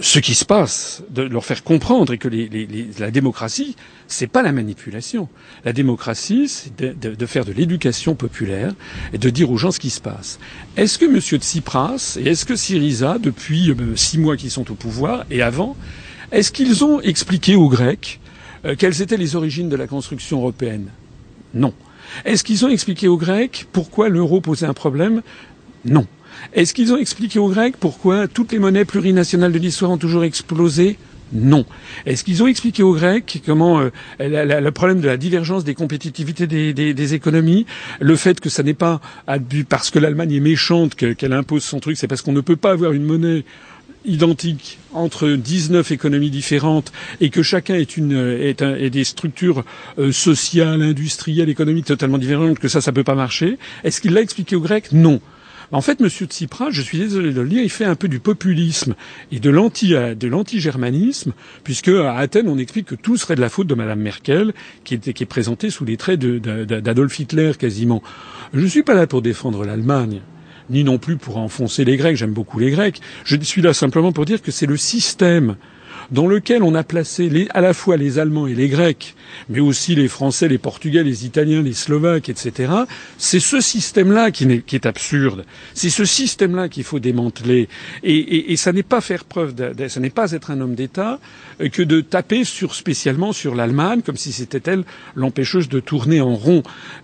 [0.00, 3.76] ce qui se passe, de leur faire comprendre et que les, les, les, la démocratie,
[4.08, 5.28] c'est pas la manipulation.
[5.64, 8.72] La démocratie, c'est de, de, de, faire de l'éducation populaire
[9.12, 10.38] et de dire aux gens ce qui se passe.
[10.76, 11.20] Est-ce que M.
[11.20, 15.76] Tsipras et est-ce que Syriza, depuis euh, six mois qu'ils sont au pouvoir et avant,
[16.30, 18.20] est-ce qu'ils ont expliqué aux Grecs
[18.64, 20.86] euh, quelles étaient les origines de la construction européenne?
[21.52, 21.74] Non.
[22.24, 25.22] Est-ce qu'ils ont expliqué aux Grecs pourquoi l'euro posait un problème?
[25.84, 26.06] Non.
[26.52, 30.24] Est-ce qu'ils ont expliqué aux Grecs pourquoi toutes les monnaies plurinationales de l'histoire ont toujours
[30.24, 30.98] explosé?
[31.32, 31.64] Non.
[32.04, 36.46] Est-ce qu'ils ont expliqué aux Grecs comment euh, le problème de la divergence des compétitivités
[36.46, 37.66] des, économies,
[38.00, 39.00] le fait que ça n'est pas
[39.68, 42.72] parce que l'Allemagne est méchante qu'elle impose son truc, c'est parce qu'on ne peut pas
[42.72, 43.44] avoir une monnaie
[44.04, 49.64] identique entre 19 économies différentes et que chacun est, une, est, un, est des structures
[49.98, 53.58] euh, sociales, industrielles, économiques totalement différentes, que ça, ça peut pas marcher?
[53.84, 54.90] Est-ce qu'il l'a expliqué aux Grecs?
[54.92, 55.20] Non.
[55.72, 56.08] En fait, M.
[56.08, 58.94] Tsipras, je suis désolé de le dire, il fait un peu du populisme
[59.30, 61.32] et de de l'anti-germanisme,
[61.64, 64.52] puisque à Athènes, on explique que tout serait de la faute de Mme Merkel,
[64.84, 68.02] qui, qui est présentée sous les traits d'Adolf Hitler quasiment.
[68.52, 70.20] Je ne suis pas là pour défendre l'Allemagne
[70.70, 72.16] ni non plus pour enfoncer les Grecs.
[72.16, 73.00] J'aime beaucoup les Grecs.
[73.24, 75.56] Je suis là simplement pour dire que c'est le système
[76.12, 79.16] dans lequel on a placé les, à la fois les Allemands et les Grecs,
[79.48, 82.72] mais aussi les Français, les Portugais, les Italiens, les Slovaques, etc.
[83.18, 85.44] C'est ce système-là qui, qui, est absurde.
[85.74, 87.68] C'est ce système-là qu'il faut démanteler.
[88.02, 90.74] Et, et, et ça n'est pas faire preuve, de, ça n'est pas être un homme
[90.74, 91.18] d'État
[91.72, 96.34] que de taper sur spécialement sur l'Allemagne comme si c'était elle l'empêcheuse de tourner en
[96.34, 96.62] rond.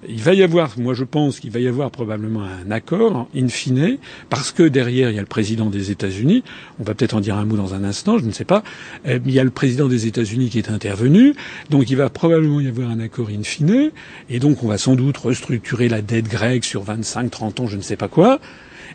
[0.09, 3.49] Il va y avoir, moi je pense qu'il va y avoir probablement un accord in
[3.49, 6.43] fine, parce que derrière il y a le président des États-Unis.
[6.79, 8.63] On va peut-être en dire un mot dans un instant, je ne sais pas.
[9.07, 11.35] Euh, il y a le président des États-Unis qui est intervenu,
[11.71, 13.91] donc il va probablement y avoir un accord in fine,
[14.31, 17.77] et donc on va sans doute restructurer la dette grecque sur 25, 30 ans, je
[17.77, 18.41] ne sais pas quoi.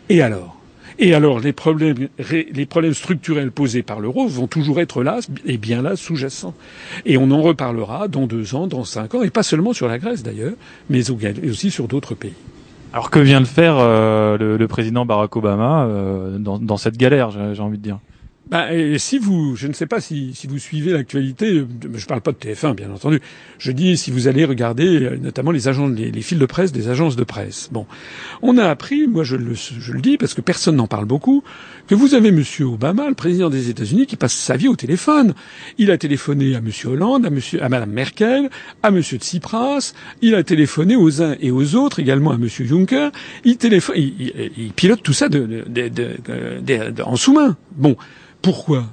[0.08, 0.60] Et alors?
[0.98, 5.58] Et alors, les problèmes, les problèmes structurels posés par l'euro vont toujours être là, et
[5.58, 6.54] bien là, sous-jacents.
[7.04, 9.98] Et on en reparlera dans deux ans, dans cinq ans, et pas seulement sur la
[9.98, 10.54] Grèce d'ailleurs,
[10.90, 12.34] mais aussi sur d'autres pays.
[12.92, 16.96] Alors que vient de faire euh, le, le, président Barack Obama euh, dans, dans, cette
[16.96, 17.98] galère, j'ai envie de dire?
[18.54, 22.06] Bah, et si vous, je ne sais pas si, si vous suivez l'actualité, je ne
[22.06, 23.20] parle pas de TF1 bien entendu.
[23.58, 26.70] Je dis si vous allez regarder euh, notamment les agents, les, les fils de presse
[26.70, 27.68] des agences de presse.
[27.72, 27.84] Bon,
[28.42, 31.42] on a appris, moi je le, je le dis parce que personne n'en parle beaucoup,
[31.88, 35.34] que vous avez Monsieur Obama, le président des États-Unis, qui passe sa vie au téléphone.
[35.76, 38.50] Il a téléphoné à Monsieur Hollande, à Monsieur, à Madame Merkel,
[38.84, 39.94] à Monsieur Tsipras.
[40.22, 43.10] Il a téléphoné aux uns et aux autres, également à Monsieur Juncker.
[43.44, 47.56] Il téléphone, il, il pilote tout ça de, de, de, en sous-main.
[47.72, 47.96] Bon.
[48.44, 48.84] Pourquoi?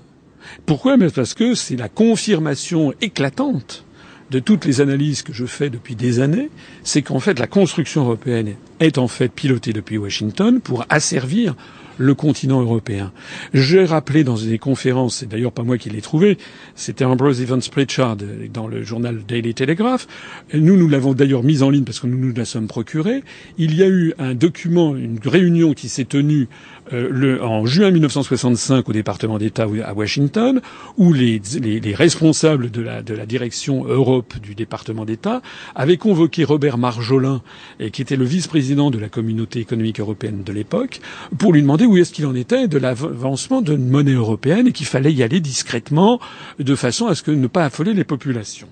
[0.66, 0.98] Pourquoi?
[1.14, 3.84] Parce que c'est la confirmation éclatante
[4.32, 6.50] de toutes les analyses que je fais depuis des années,
[6.84, 11.56] c'est qu'en fait la construction européenne est en fait pilotée depuis Washington pour asservir
[11.98, 13.12] le continent européen.
[13.54, 16.38] J'ai rappelé dans des conférences, c'est d'ailleurs pas moi qui l'ai trouvé,
[16.76, 18.18] c'était Ambrose Evans Pritchard
[18.54, 20.08] dans le journal Daily Telegraph.
[20.54, 23.24] Nous, nous l'avons d'ailleurs mise en ligne parce que nous nous la sommes procurés.
[23.58, 26.48] Il y a eu un document, une réunion qui s'est tenue
[26.93, 30.62] euh, le, en juin 1965 au département d'État à Washington,
[30.97, 35.41] où les, les, les responsables de la, de la, direction Europe du département d'État
[35.75, 37.41] avaient convoqué Robert Marjolin,
[37.80, 40.99] et qui était le vice-président de la communauté économique européenne de l'époque,
[41.38, 44.86] pour lui demander où est-ce qu'il en était de l'avancement d'une monnaie européenne et qu'il
[44.88, 46.19] fallait y aller discrètement,
[46.60, 48.67] de façon à ce que ne pas affoler les populations.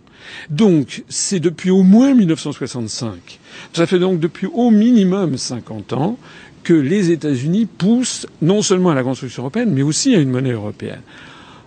[0.49, 3.39] Donc, c'est depuis au moins 1965,
[3.73, 6.17] ça fait donc depuis au minimum 50 ans,
[6.63, 10.51] que les États-Unis poussent non seulement à la construction européenne, mais aussi à une monnaie
[10.51, 11.01] européenne.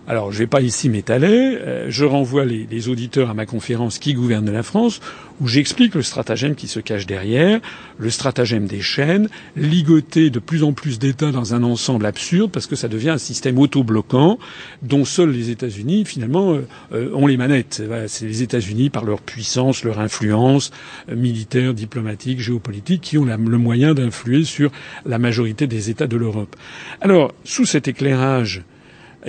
[0.05, 1.57] Alors, je vais pas ici m'étaler.
[1.61, 4.99] Euh, je renvoie les, les, auditeurs à ma conférence Qui gouverne la France,
[5.39, 7.61] où j'explique le stratagème qui se cache derrière,
[7.97, 12.67] le stratagème des chaînes, ligoter de plus en plus d'États dans un ensemble absurde, parce
[12.67, 14.39] que ça devient un système auto-bloquant
[14.81, 17.81] dont seuls les États-Unis, finalement, euh, euh, ont les manettes.
[18.07, 20.71] c'est les États-Unis, par leur puissance, leur influence
[21.09, 24.69] militaire, diplomatique, géopolitique, qui ont le moyen d'influer sur
[25.05, 26.57] la majorité des États de l'Europe.
[26.99, 28.63] Alors, sous cet éclairage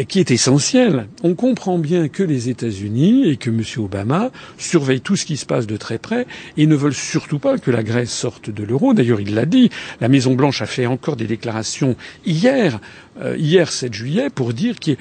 [0.09, 1.07] qui est essentiel.
[1.23, 3.63] On comprend bien que les États-Unis et que M.
[3.79, 6.27] Obama surveillent tout ce qui se passe de très près
[6.57, 8.95] et ne veulent surtout pas que la Grèce sorte de l'euro.
[8.95, 9.71] D'ailleurs, il l'a dit.
[10.01, 12.81] La Maison Blanche a fait encore des déclarations hier,
[13.21, 14.97] euh, hier 7 juillet, pour dire qu'il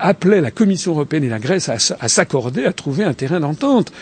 [0.00, 3.92] appelait la Commission européenne et la Grèce à s'accorder, à trouver un terrain d'entente.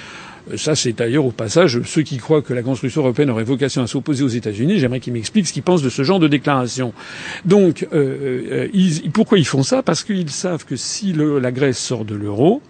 [0.57, 3.87] Ça, c'est d'ailleurs au passage ceux qui croient que la construction européenne aurait vocation à
[3.87, 4.79] s'opposer aux États-Unis.
[4.79, 6.93] J'aimerais qu'ils m'expliquent ce qu'ils pensent de ce genre de déclaration.
[7.45, 9.83] Donc, euh, euh, pourquoi ils font ça?
[9.83, 12.63] Parce qu'ils savent que si la Grèce sort de l'euro,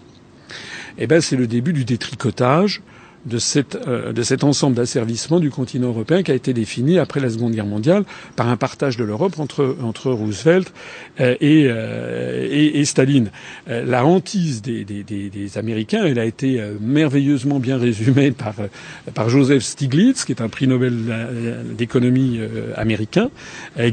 [0.97, 2.81] eh ben, c'est le début du détricotage
[3.27, 7.53] euh, de cet ensemble d'asservissements du continent européen qui a été défini après la Seconde
[7.53, 8.03] Guerre mondiale
[8.35, 10.73] par un partage de l'Europe entre, Roosevelt
[11.19, 13.29] euh, et, euh, et, Staline.
[13.67, 14.85] la hantise des,
[15.55, 18.55] Américains, elle a été merveilleusement bien résumée par,
[19.13, 20.95] par Joseph Stiglitz, qui est un prix Nobel
[21.77, 22.39] d'économie
[22.75, 23.29] américain,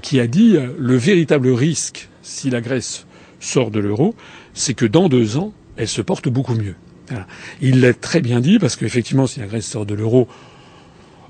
[0.02, 3.06] qui a dit le véritable risque si la Grèce
[3.40, 4.14] sort de l'euro,
[4.54, 6.74] c'est que dans deux ans, elle se porte beaucoup mieux.
[7.60, 10.28] Il l'a très bien dit, parce qu'effectivement, si la Grèce sort de l'euro,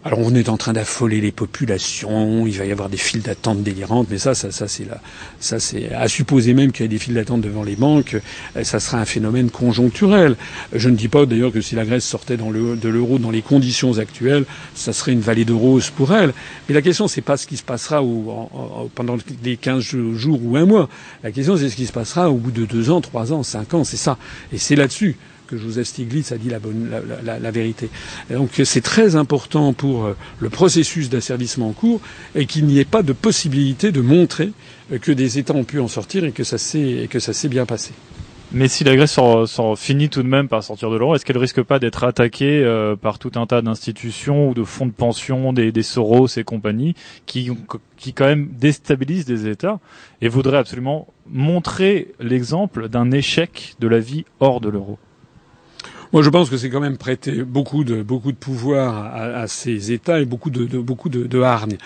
[0.04, 3.62] alors on est en train d'affoler les populations, il va y avoir des files d'attente
[3.62, 5.00] délirantes, mais ça, ça, ça c'est là,
[5.40, 8.16] ça c'est à supposer même qu'il y ait des files d'attente devant les banques,
[8.56, 10.36] euh, ça sera un phénomène conjoncturel.
[10.72, 13.98] Je ne dis pas d'ailleurs que si la Grèce sortait de l'euro dans les conditions
[13.98, 16.32] actuelles, ça serait une vallée de roses pour elle.
[16.68, 18.00] Mais la question c'est pas ce qui se passera
[18.94, 20.88] pendant les 15 jours ou un mois.
[21.24, 23.74] La question c'est ce qui se passera au bout de deux ans, trois ans, cinq
[23.74, 24.16] ans, c'est ça.
[24.52, 25.16] Et c'est là-dessus
[25.48, 26.90] que Joseph Stiglitz a dit la, bonne,
[27.24, 27.88] la, vérité.
[28.30, 32.00] donc c'est très important pour euh, le processus d'asservissement en cours
[32.34, 34.52] et qu'il n'y ait pas de possibilité de montrer
[34.92, 37.92] euh, que des États ont pu en sortir et que ça s'est bien passé.
[38.50, 41.36] Mais si la Grèce sort, finit tout de même par sortir de l'euro, est-ce qu'elle
[41.36, 45.52] risque pas d'être attaquée euh, par tout un tas d'institutions ou de fonds de pension,
[45.52, 46.94] des, des Soros et compagnie,
[47.26, 47.50] qui,
[47.98, 49.80] qui quand même déstabilisent des États
[50.22, 54.98] et voudraient absolument montrer l'exemple d'un échec de la vie hors de l'euro?
[56.12, 59.46] Moi, je pense que c'est quand même prêter beaucoup de beaucoup de pouvoir à, à
[59.46, 61.76] ces États et beaucoup de, de beaucoup de, de hargne.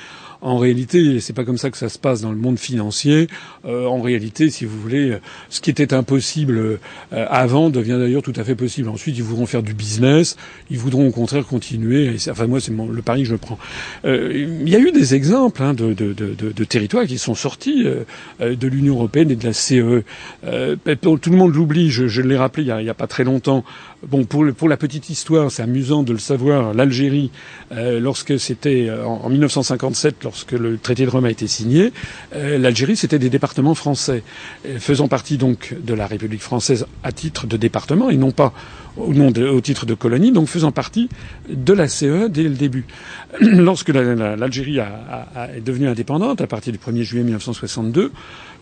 [0.42, 3.28] En réalité, c'est pas comme ça que ça se passe dans le monde financier.
[3.64, 6.78] Euh, en réalité, si vous voulez, ce qui était impossible euh,
[7.12, 8.88] avant devient d'ailleurs tout à fait possible.
[8.88, 10.37] Ensuite, ils voudront faire du business.
[10.68, 12.16] Ils voudront au contraire continuer.
[12.28, 13.56] Enfin, moi, c'est le pari que je prends.
[14.04, 17.37] Euh, il y a eu des exemples hein, de, de, de, de, territoires qui sont
[17.37, 20.02] sortis euh, de l'Union européenne et de la CE.
[20.44, 21.92] Euh, tout le monde l'oublie.
[21.92, 23.64] Je, je l'ai rappelé il y, a, il y a pas très longtemps.
[24.09, 26.75] Bon, pour, pour la petite histoire, c'est amusant de le savoir.
[26.75, 27.31] L'Algérie,
[27.71, 31.93] lorsque c'était en, en 1957, lorsque le traité de Rome a été signé,
[32.35, 34.23] euh, l'Algérie, c'était des départements français,
[34.67, 38.53] euh, faisant partie donc de la République française à titre de département et non pas
[38.97, 41.09] au, nom au titre de colonie, donc faisant partie
[41.49, 42.85] de la CE dès le début.
[43.41, 48.12] Lorsque l'Algérie est devenue indépendante, à partir du 1er juillet 1962,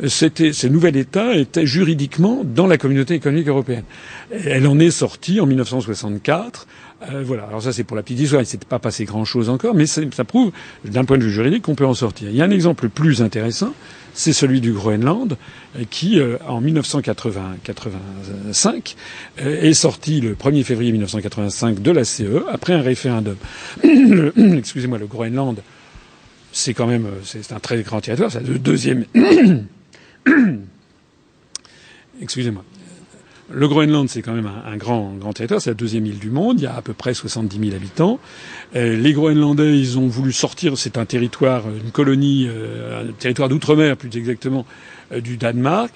[0.08, 3.84] c'était, ce nouvel État était juridiquement dans la communauté économique européenne.
[4.30, 6.66] Elle en est sortie en 1964
[7.02, 7.44] euh, voilà.
[7.44, 8.42] Alors ça, c'est pour la petite histoire.
[8.42, 10.52] Il s'est pas passé grand-chose encore, mais ça, prouve,
[10.84, 12.28] d'un point de vue juridique, qu'on peut en sortir.
[12.28, 13.72] Il y a un exemple plus intéressant,
[14.12, 15.36] c'est celui du Groenland,
[15.76, 18.96] euh, qui, euh, en 1985,
[19.38, 23.36] est sorti le 1er février 1985 de la CE après un référendum.
[23.82, 25.60] Excusez-moi, le Groenland,
[26.52, 28.30] c'est quand même, c'est un très grand territoire.
[28.30, 29.04] C'est le deuxième.
[32.22, 32.64] Excusez-moi.
[33.52, 35.60] Le Groenland, c'est quand même un, grand, grand territoire.
[35.60, 36.60] C'est la deuxième île du monde.
[36.60, 38.20] Il y a à peu près 70 000 habitants.
[38.76, 40.78] Euh, les Groenlandais, ils ont voulu sortir.
[40.78, 44.66] C'est un territoire, une colonie, euh, un territoire d'outre-mer, plus exactement,
[45.10, 45.92] euh, du Danemark.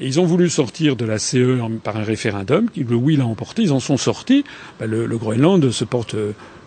[0.00, 2.68] Ils ont voulu sortir de la CE par un référendum.
[2.76, 3.62] Le oui l'a emporté.
[3.62, 4.44] Ils en sont sortis.
[4.78, 6.14] Ben, le, Groenland se porte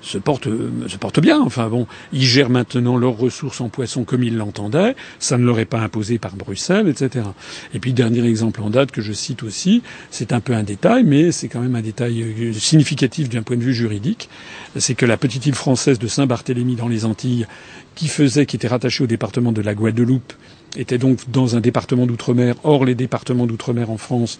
[0.01, 0.49] se portent,
[0.87, 1.41] se bien.
[1.41, 4.95] Enfin bon, ils gèrent maintenant leurs ressources en poisson comme ils l'entendaient.
[5.19, 7.25] Ça ne leur est pas imposé par Bruxelles, etc.
[7.73, 11.03] Et puis dernier exemple en date que je cite aussi, c'est un peu un détail,
[11.03, 14.29] mais c'est quand même un détail euh, significatif d'un point de vue juridique.
[14.77, 17.47] C'est que la petite île française de Saint-Barthélemy dans les Antilles,
[17.95, 20.33] qui faisait, qui était rattachée au département de la Guadeloupe,
[20.77, 22.55] était donc dans un département d'outre-mer.
[22.63, 24.39] Or, les départements d'outre-mer en France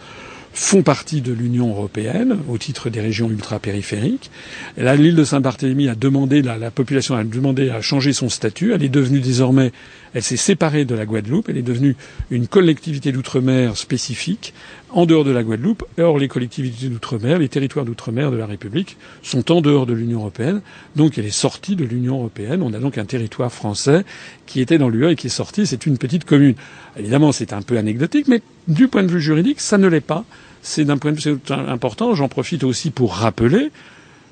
[0.54, 4.32] font partie de l'Union européenne au titre des régions ultra-périphériques.
[4.78, 8.74] L'île de Saint-Barthélemy a demandé, la, la, population a demandé à changer son statut.
[8.74, 9.72] Elle est devenue désormais,
[10.13, 11.50] elle s'est séparée de la Guadeloupe.
[11.50, 11.95] Elle est devenue
[12.30, 14.54] une collectivité d'outre-mer spécifique
[14.89, 15.84] en dehors de la Guadeloupe.
[15.97, 20.19] Or, les collectivités d'outre-mer, les territoires d'outre-mer de la République sont en dehors de l'Union
[20.19, 20.62] européenne.
[20.95, 22.62] Donc, elle est sortie de l'Union européenne.
[22.62, 24.04] On a donc un territoire français
[24.45, 25.65] qui était dans l'UE et qui est sorti.
[25.65, 26.56] C'est une petite commune.
[26.97, 30.26] Évidemment, c'est un peu anecdotique, mais du point de vue juridique, ça ne l'est pas.
[30.62, 32.13] C'est d'un point de vue important.
[32.15, 33.71] J'en profite aussi pour rappeler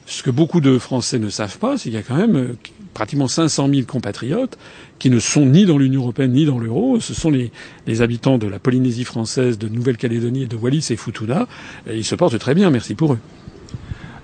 [0.10, 2.58] ce que beaucoup de Français ne savent pas, c'est qu'il y a quand même euh,
[2.94, 4.58] pratiquement 500 000 compatriotes
[5.00, 7.00] qui ne sont ni dans l'Union européenne ni dans l'euro.
[7.00, 7.52] Ce sont les,
[8.02, 11.48] habitants de la Polynésie française, de Nouvelle-Calédonie, de Wallis et Futuna.
[11.92, 12.70] Ils se portent très bien.
[12.70, 13.20] Merci pour eux.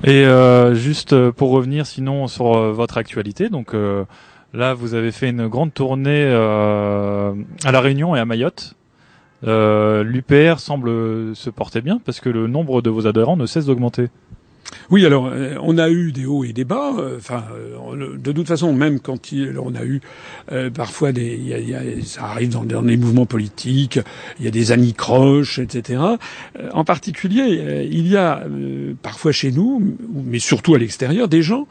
[0.03, 3.73] Et euh, juste euh, pour revenir, sinon sur euh, votre actualité, donc
[4.53, 8.75] là vous avez fait une grande tournée à la Réunion et à Mayotte.
[9.43, 14.09] L'UPR semble se porter bien parce que le nombre de vos adhérents ne cesse d'augmenter.
[14.89, 16.93] Oui, alors euh, on a eu des hauts et des bas.
[16.97, 20.01] Euh, enfin, euh, de toute façon, même quand il, on a eu
[20.73, 23.99] parfois des, y a, y ça arrive dans, dans, les mouvements politiques,
[24.39, 26.01] il y a des anicroches, etc.
[26.71, 28.43] en particulier, il y a
[29.01, 31.67] parfois chez nous, mais surtout à l'extérieur, des gens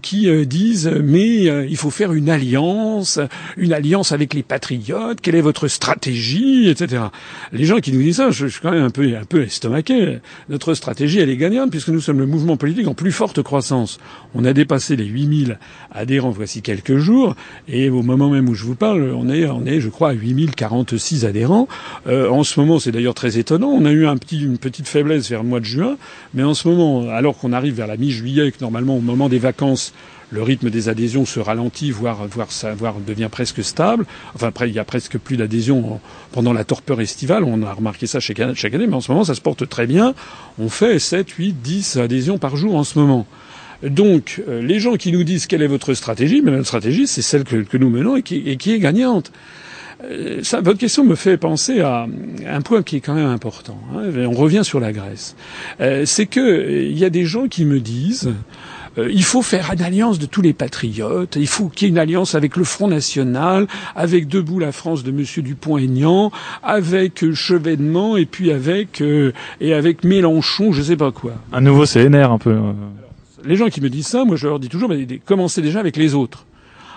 [0.00, 3.20] qui euh, disent mais euh, il faut faire une alliance,
[3.56, 5.20] une alliance avec les patriotes.
[5.20, 7.04] Quelle est votre stratégie, etc.
[7.52, 10.18] Les gens qui nous disent ça, je, suis quand même un peu un peu estomaqué.
[10.48, 13.98] Notre stratégie, elle est gagnante puisque nous sommes le mouvement politique en plus forte croissance.
[14.34, 15.58] On a dépassé les 8000
[15.92, 17.36] adhérents voici quelques jours
[17.68, 20.12] et au moment même où je vous parle, on est on est je crois à
[20.12, 21.68] 8046 adhérents.
[22.06, 23.68] Euh, en ce moment, c'est d'ailleurs très étonnant.
[23.68, 25.96] On a eu un petit une petite faiblesse vers le mois de juin,
[26.32, 29.38] mais en ce moment, alors qu'on arrive vers la mi-juillet, que normalement au moment des
[29.38, 29.63] vacances
[30.30, 32.26] le rythme des adhésions se ralentit, voire,
[33.06, 34.04] devient presque stable.
[34.34, 36.00] Enfin, après, il y a presque plus d'adhésions
[36.32, 37.44] pendant la torpeur estivale.
[37.44, 40.14] On a remarqué ça chaque année, mais en ce moment, ça se porte très bien.
[40.58, 43.26] On fait 7, 8, 10 adhésions par jour en ce moment.
[43.82, 47.22] Donc, euh, les gens qui nous disent quelle est votre stratégie, mais notre stratégie, c'est
[47.22, 49.30] celle que, nous menons et qui, est gagnante.
[50.02, 52.06] Euh, votre question me fait penser à
[52.46, 53.78] un point qui est quand même important.
[53.94, 54.26] Hein.
[54.26, 55.36] On revient sur la Grèce.
[55.80, 58.32] Euh, c'est que il y a des gens qui me disent
[58.98, 61.92] euh, il faut faire une alliance de tous les patriotes, il faut qu'il y ait
[61.92, 65.24] une alliance avec le Front National, avec Debout la France de M.
[65.44, 66.30] Dupont-Aignan,
[66.62, 71.32] avec euh, Chevènement et puis avec euh, et avec Mélenchon, je sais pas quoi.
[71.52, 72.56] Un nouveau CNR un peu.
[73.44, 75.96] Les gens qui me disent ça, moi je leur dis toujours, mais commencez déjà avec
[75.96, 76.46] les autres.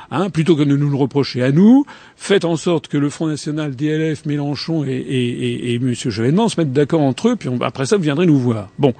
[0.10, 3.28] Hein, plutôt que de nous le reprocher à nous, faites en sorte que le Front
[3.28, 5.94] National, DLF, Mélenchon et, et, et, et M.
[5.94, 8.70] Chevènement se mettent d'accord entre eux, puis après ça, vous viendrez nous voir.
[8.80, 8.94] Bon.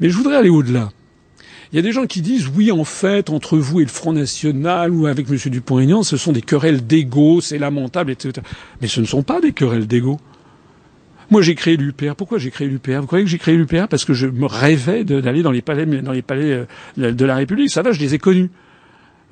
[0.00, 0.90] Mais je voudrais aller au-delà.
[1.74, 4.12] Il y a des gens qui disent oui, en fait, entre vous et le Front
[4.12, 5.36] National ou avec M.
[5.46, 8.46] Dupont-Aignan, ce sont des querelles d'ego, c'est lamentable, etc.
[8.80, 10.20] Mais ce ne sont pas des querelles d'ego.
[11.32, 12.14] Moi, j'ai créé l'UPR.
[12.16, 15.02] Pourquoi j'ai créé l'UPR Vous croyez que j'ai créé l'UPR parce que je me rêvais
[15.02, 16.64] d'aller dans les palais, dans les palais
[16.96, 18.50] euh, de la République Ça va, je les ai connus.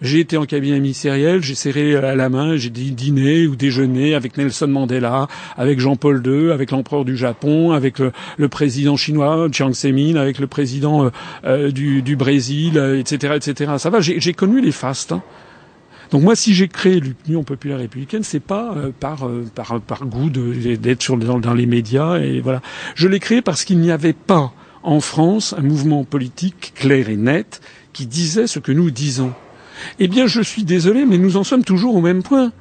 [0.03, 4.37] J'ai été en cabinet ministériel, j'ai serré à la main, j'ai dîné ou déjeuné avec
[4.37, 10.17] Nelson Mandela, avec Jean-Paul II, avec l'empereur du Japon, avec le, président chinois Chiang Zemin,
[10.17, 11.11] avec le président euh,
[11.45, 13.75] euh, du, Brésil, etc., etc.
[13.79, 15.13] Ça va, j'ai connu les fastes.
[15.13, 15.23] Hein.
[16.11, 20.31] Donc moi, si j'ai créé l'Union populaire républicaine, c'est pas euh, par, par par goût
[20.31, 22.61] d'être dans, dans, les médias et voilà.
[22.97, 27.17] Je l'ai créé parce qu'il n'y avait pas en France un mouvement politique clair et
[27.17, 27.61] net
[27.93, 29.33] qui disait ce que nous disons.
[29.99, 32.53] Eh bien, je suis désolé, mais nous en sommes toujours au même point.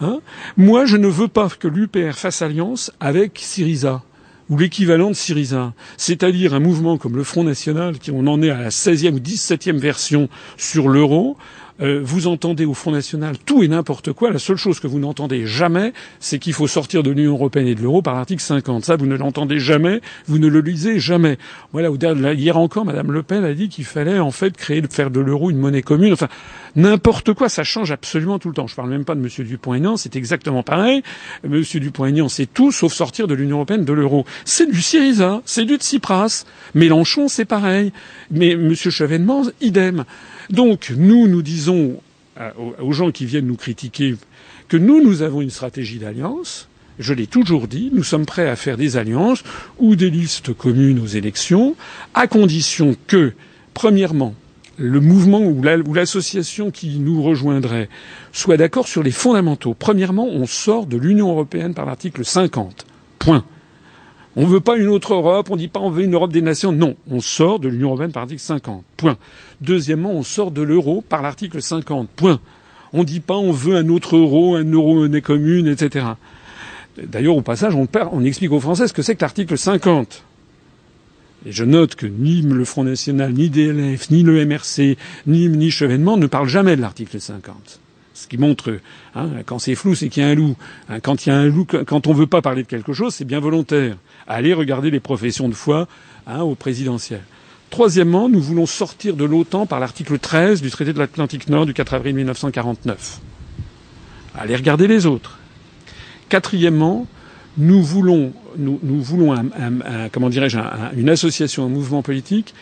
[0.00, 0.20] Hein
[0.56, 4.02] Moi, je ne veux pas que l'UPR fasse alliance avec Syriza
[4.48, 8.50] ou l'équivalent de Syriza, c'est-à-dire un mouvement comme le Front National, qui on en est
[8.50, 11.36] à la 16e ou 17e version sur l'euro,
[11.80, 14.30] euh, vous entendez au Front National tout et n'importe quoi.
[14.30, 17.74] La seule chose que vous n'entendez jamais, c'est qu'il faut sortir de l'Union européenne et
[17.74, 18.84] de l'euro par l'article 50.
[18.84, 21.38] Ça, vous ne l'entendez jamais, vous ne le lisez jamais.
[21.72, 21.90] Voilà.
[22.34, 25.50] Hier encore, Madame Le Pen a dit qu'il fallait en fait créer, faire de l'euro
[25.50, 26.12] une monnaie commune.
[26.12, 26.28] Enfin,
[26.76, 28.66] n'importe quoi, ça change absolument tout le temps.
[28.66, 29.28] Je parle même pas de M.
[29.46, 31.02] Dupont-Aignan, c'est exactement pareil.
[31.44, 31.62] M.
[31.62, 34.24] Dupont-Aignan, c'est tout sauf sortir de l'Union européenne, de l'euro.
[34.44, 36.44] C'est du Syriza, c'est du Tsipras.
[36.74, 37.92] Mélenchon, c'est pareil.
[38.30, 38.74] Mais M.
[38.74, 40.04] Chevènement, idem.
[40.50, 42.00] Donc, nous, nous disons
[42.80, 44.14] aux gens qui viennent nous critiquer
[44.68, 46.68] que nous, nous avons une stratégie d'alliance.
[46.98, 49.44] Je l'ai toujours dit, nous sommes prêts à faire des alliances
[49.78, 51.76] ou des listes communes aux élections,
[52.14, 53.32] à condition que,
[53.74, 54.34] premièrement,
[54.78, 57.88] le mouvement ou l'association qui nous rejoindrait
[58.32, 59.74] soit d'accord sur les fondamentaux.
[59.74, 62.86] Premièrement, on sort de l'Union européenne par l'article 50.
[63.18, 63.44] Point.
[64.40, 66.30] On ne veut pas une autre Europe, on ne dit pas on veut une Europe
[66.32, 66.70] des nations.
[66.70, 68.84] Non, on sort de l'Union européenne par l'article 50.
[68.96, 69.18] Point.
[69.60, 72.08] Deuxièmement, on sort de l'euro par l'article 50.
[72.10, 72.38] Point.
[72.92, 76.06] On ne dit pas on veut un autre euro, un euro monnaie commune, etc.
[77.02, 80.22] D'ailleurs, au passage, on, explique aux Français ce que c'est que l'article 50.
[81.44, 85.72] Et je note que ni le Front National, ni DLF, ni le MRC, ni, ni
[85.72, 87.80] Chevènement ne parlent jamais de l'article 50.
[88.18, 88.80] Ce qui montre,
[89.14, 90.56] hein, quand c'est flou, c'est qu'il y a un loup.
[90.88, 93.14] Hein, quand il y a un loup, quand on veut pas parler de quelque chose,
[93.14, 93.96] c'est bien volontaire.
[94.26, 95.86] Allez regarder les professions de foi
[96.26, 97.20] hein, au présidentiel.
[97.70, 101.74] Troisièmement, nous voulons sortir de l'OTAN par l'article 13 du traité de l'Atlantique Nord du
[101.74, 103.20] 4 avril 1949.
[104.34, 105.38] Allez regarder les autres.
[106.28, 107.06] Quatrièmement,
[107.56, 108.32] nous voulons,
[110.96, 112.52] une association, un mouvement politique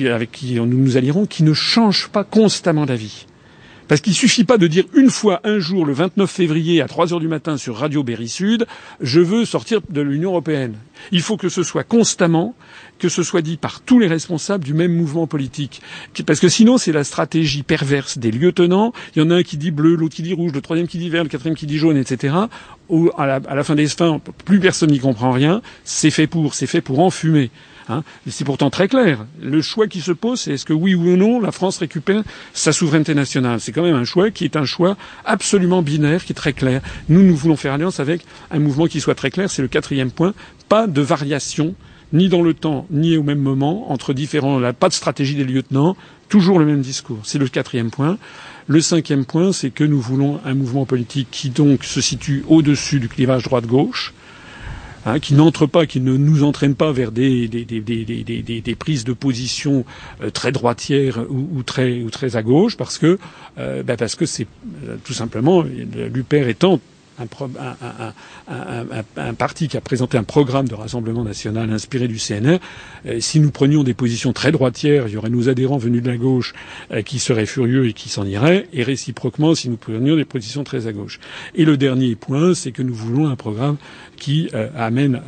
[0.00, 3.26] avec qui nous nous allierons, qui ne change pas constamment d'avis.
[3.88, 7.12] Parce qu'il suffit pas de dire une fois, un jour, le 29 février à 3
[7.12, 8.66] heures du matin sur Radio Berry Sud,
[9.00, 10.74] je veux sortir de l'Union européenne.
[11.12, 12.54] Il faut que ce soit constamment,
[12.98, 15.82] que ce soit dit par tous les responsables du même mouvement politique.
[16.26, 18.92] Parce que sinon, c'est la stratégie perverse des lieutenants.
[19.14, 20.98] Il y en a un qui dit bleu, l'autre qui dit rouge, le troisième qui
[20.98, 22.34] dit vert, le quatrième qui dit jaune, etc.
[23.16, 25.62] À la, à la fin des fins, plus personne n'y comprend rien.
[25.84, 27.50] C'est fait pour, c'est fait pour enfumer.
[27.88, 28.02] Hein.
[28.28, 29.26] C'est pourtant très clair.
[29.40, 32.22] Le choix qui se pose, c'est est-ce que oui ou non la France récupère
[32.52, 33.60] sa souveraineté nationale.
[33.60, 36.80] C'est quand même un choix qui est un choix absolument binaire, qui est très clair.
[37.08, 39.50] Nous, nous voulons faire alliance avec un mouvement qui soit très clair.
[39.50, 40.34] C'est le quatrième point.
[40.68, 41.74] Pas de variation
[42.12, 45.96] ni dans le temps, ni au même moment, entre différents, pas de stratégie des lieutenants,
[46.28, 47.18] toujours le même discours.
[47.24, 48.18] C'est le quatrième point.
[48.68, 53.00] Le cinquième point, c'est que nous voulons un mouvement politique qui donc se situe au-dessus
[53.00, 54.14] du clivage droite-gauche,
[55.06, 59.04] Hein, qui n'entre pas, qui ne nous entraîne pas vers des, des, des, des prises
[59.04, 59.84] de position
[60.20, 63.16] euh, très droitières ou, ou, très, ou très à gauche, parce que
[63.56, 64.48] euh, ben parce que c'est
[64.88, 66.80] euh, tout simplement l'UPER étant
[67.18, 68.12] un,
[68.48, 72.58] un, un, parti qui a présenté un programme de rassemblement national inspiré du CNR,
[73.06, 76.10] euh, si nous prenions des positions très droitières, il y aurait nos adhérents venus de
[76.10, 76.54] la gauche
[76.92, 80.64] euh, qui seraient furieux et qui s'en iraient, et réciproquement si nous prenions des positions
[80.64, 81.18] très à gauche.
[81.54, 83.76] Et le dernier point, c'est que nous voulons un programme
[84.16, 85.20] qui euh, amène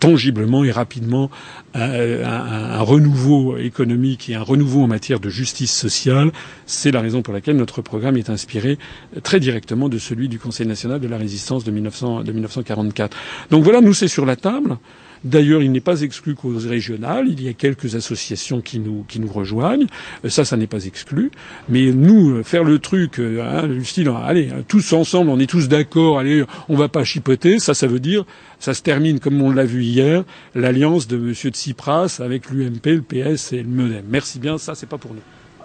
[0.00, 1.30] tangiblement et rapidement
[1.74, 6.30] un, renouveau économique et un renouveau en matière de justice sociale.
[6.66, 8.78] C'est la raison pour laquelle notre programme est inspiré
[9.22, 13.16] très directement de celui du Conseil national de la résistance de, 1944.
[13.50, 14.76] Donc voilà, nous c'est sur la table.
[15.24, 19.20] D'ailleurs, il n'est pas exclu qu'aux régionales, il y a quelques associations qui nous, qui
[19.20, 19.86] nous rejoignent.
[20.24, 21.30] Euh, ça, ça n'est pas exclu.
[21.70, 25.48] Mais nous, euh, faire le truc, euh, hein, du style, allez, tous ensemble, on est
[25.48, 28.24] tous d'accord, allez, on va pas chipoter, ça, ça veut dire,
[28.58, 31.32] ça se termine, comme on l'a vu hier, l'alliance de M.
[31.32, 34.04] Tsipras avec l'UMP, le PS et le MEDEM.
[34.10, 35.22] Merci bien, ça, c'est pas pour nous.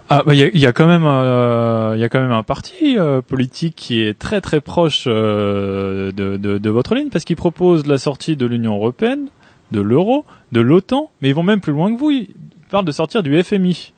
[0.08, 2.96] Ah, bah, il y, a, quand même, il y a quand même un parti
[3.28, 8.36] politique qui est très très proche de, de, votre ligne parce qu'il propose la sortie
[8.36, 9.28] de l'Union européenne,
[9.72, 12.10] de l'euro, de l'OTAN, mais ils vont même plus loin que vous.
[12.10, 12.28] Ils
[12.70, 13.92] parlent de sortir du FMI.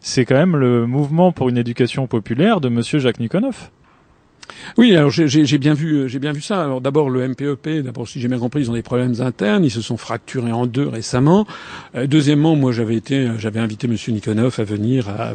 [0.00, 3.70] C'est quand même le mouvement pour une éducation populaire de Monsieur Jacques Nikonov.
[4.76, 6.68] Oui, alors j'ai bien vu, j'ai bien vu ça.
[6.82, 9.80] D'abord le MPEP, d'abord si j'ai bien compris, ils ont des problèmes internes, ils se
[9.80, 11.46] sont fracturés en deux récemment.
[11.94, 15.32] Euh, deuxièmement, moi j'avais été, j'avais invité Monsieur Nikonov à venir, à,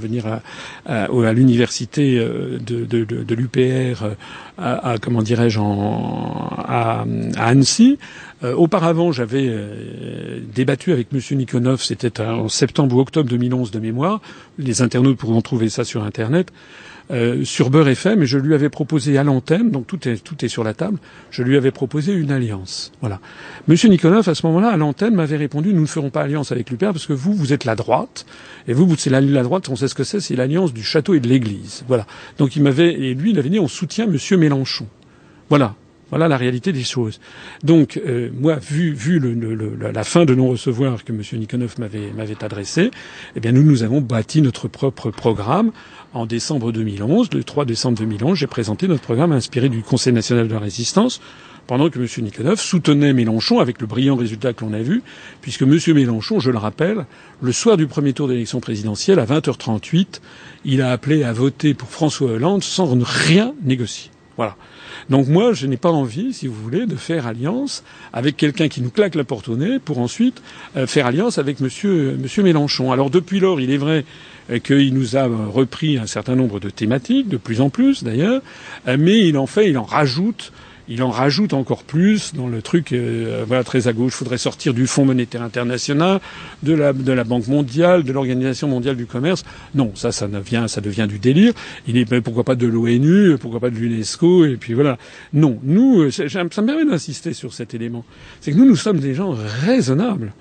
[0.85, 4.13] à, à, l'université euh, de, l'UPR, euh,
[4.57, 7.05] à, comment dirais-je, à,
[7.37, 7.97] Annecy.
[8.43, 9.53] Auparavant, j'avais
[10.53, 14.21] débattu avec Monsieur Nikonov, c'était en septembre ou octobre 2011 de mémoire.
[14.57, 16.51] Les internautes pourront trouver ça sur Internet.
[17.11, 20.63] Euh, sur Beurre FM et je lui avais proposé à l'antenne, donc tout est, sur
[20.63, 20.99] la table,
[21.31, 22.91] je lui avais proposé une alliance.
[23.01, 23.19] Voilà.
[23.67, 26.69] Monsieur Nikonov, à ce moment-là, à l'antenne, m'avait répondu, nous ne ferons pas alliance avec
[26.69, 28.27] l'UPR parce que vous, vous êtes la droite,
[28.67, 31.15] et vous, c'est la, la droite, on sait ce que c'est, c'est l'alliance du château
[31.15, 31.83] et de l'église.
[31.87, 32.05] Voilà.
[32.37, 34.85] Donc il m'avait, et lui, il avait dit, on soutient Monsieur Mélenchon.
[35.49, 35.73] Voilà.
[36.09, 37.19] Voilà la réalité des choses.
[37.63, 38.97] Donc, euh, moi, vu,
[39.93, 41.21] la fin de non-recevoir que M.
[41.33, 42.91] Nikonov m'avait, m'avait adressé,
[43.35, 45.71] eh bien, nous, nous avons bâti notre propre programme.
[46.13, 50.47] En décembre 2011, le 3 décembre 2011, j'ai présenté notre programme inspiré du Conseil national
[50.47, 51.21] de la résistance,
[51.67, 52.07] pendant que M.
[52.23, 55.03] Nikonov soutenait Mélenchon avec le brillant résultat que l'on a vu,
[55.41, 55.77] puisque M.
[55.93, 57.05] Mélenchon, je le rappelle,
[57.43, 60.19] le soir du premier tour d'élection présidentielle, à 20h38,
[60.65, 64.09] il a appelé à voter pour François Hollande sans rien négocier.
[64.35, 64.55] Voilà.
[65.09, 67.83] Donc moi, je n'ai pas envie, si vous voulez, de faire alliance
[68.13, 70.41] avec quelqu'un qui nous claque la porte au nez pour ensuite
[70.77, 72.91] euh, faire alliance avec Monsieur, Mélenchon.
[72.91, 74.05] Alors depuis lors, il est vrai
[74.49, 78.41] euh, qu'il nous a repris un certain nombre de thématiques, de plus en plus d'ailleurs,
[78.87, 80.51] euh, mais il en fait, il en rajoute
[80.91, 84.13] il en rajoute encore plus dans le truc euh, voilà très à gauche.
[84.15, 86.19] Il faudrait sortir du Fonds monétaire international,
[86.63, 89.43] de la, de la Banque mondiale, de l'Organisation mondiale du commerce.
[89.75, 91.53] Non, ça, ça devient, ça devient du délire.
[91.87, 94.97] Il est pourquoi pas de l'ONU, pourquoi pas de l'UNESCO, et puis voilà.
[95.31, 98.03] Non, nous, euh, ça me permet d'insister sur cet élément.
[98.41, 99.35] C'est que nous, nous sommes des gens
[99.65, 100.33] raisonnables.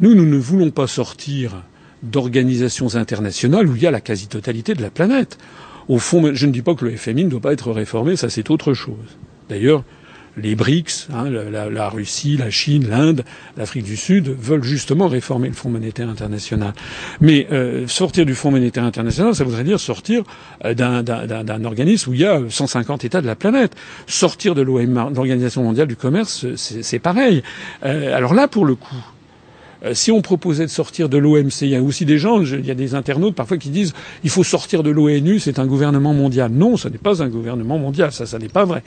[0.00, 1.62] Nous, nous ne voulons pas sortir
[2.02, 5.38] d'organisations internationales où il y a la quasi-totalité de la planète.
[5.86, 8.30] Au fond, je ne dis pas que le FMI ne doit pas être réformé, ça
[8.30, 8.96] c'est autre chose.
[9.50, 9.82] D'ailleurs,
[10.36, 13.24] les BRICS, hein, la, Russie, la Chine, l'Inde,
[13.56, 16.72] l'Afrique du Sud, veulent justement réformer le Fonds monétaire international.
[17.20, 20.22] Mais euh, sortir du Fonds monétaire international, ça voudrait dire sortir
[20.64, 23.74] euh, d'un organisme où il y a 150 États de la planète.
[24.06, 27.42] Sortir de l'Organisation mondiale du commerce, c'est pareil.
[27.84, 28.94] Euh, alors là, pour le coup,
[29.94, 32.70] si on proposait de sortir de l'OMC, il y a aussi des gens, il y
[32.70, 36.52] a des internautes parfois qui disent il faut sortir de l'ONU, c'est un gouvernement mondial.
[36.52, 38.82] Non, ce n'est pas un gouvernement mondial, ça, ça n'est pas vrai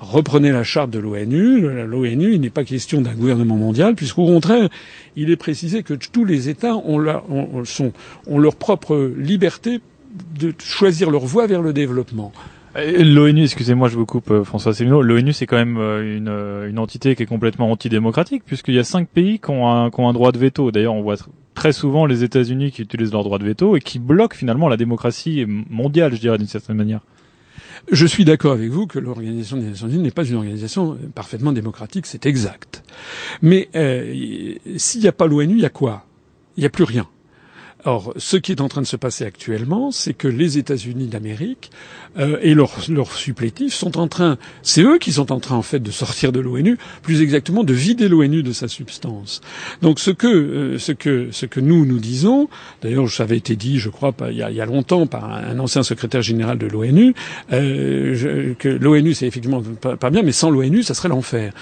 [0.00, 1.60] reprenez la charte de l'ONU.
[1.86, 4.68] L'ONU, il n'est pas question d'un gouvernement mondial, puisqu'au contraire,
[5.16, 9.80] il est précisé que tous les États ont, leur propre liberté
[10.38, 12.32] de choisir leur voie vers le développement.
[12.76, 15.00] L'ONU, excusez-moi, je vous coupe, euh, François Asselineau.
[15.00, 18.80] L'ONU, c'est quand même euh, une, euh, une, entité qui est complètement antidémocratique, puisqu'il y
[18.80, 20.72] a cinq pays qui ont un, qui ont un droit de veto.
[20.72, 21.14] D'ailleurs, on voit
[21.54, 24.76] très souvent les États-Unis qui utilisent leur droit de veto et qui bloquent finalement la
[24.76, 27.00] démocratie mondiale, je dirais, d'une certaine manière.
[27.90, 31.52] Je suis d'accord avec vous que l'Organisation des Nations Unies n'est pas une organisation parfaitement
[31.52, 32.82] démocratique, c'est exact.
[33.42, 36.06] Mais euh, s'il n'y a pas l'ONU, il y a quoi?
[36.56, 37.06] Il n'y a plus rien.
[37.84, 41.70] Or, ce qui est en train de se passer actuellement, c'est que les États-Unis d'Amérique
[42.18, 45.62] euh, et leurs, leurs supplétifs sont en train, c'est eux qui sont en train en
[45.62, 49.40] fait de sortir de l'ONU, plus exactement de vider l'ONU de sa substance.
[49.82, 52.48] Donc, ce que euh, ce que ce que nous nous disons,
[52.82, 55.32] d'ailleurs, ça avait été dit, je crois, il, y a, il y a longtemps par
[55.32, 57.14] un, ancien secrétaire général de l'ONU,
[57.52, 61.52] euh, que l'ONU c'est effectivement pas, pas, bien, mais sans l'ONU, ça serait l'enfer.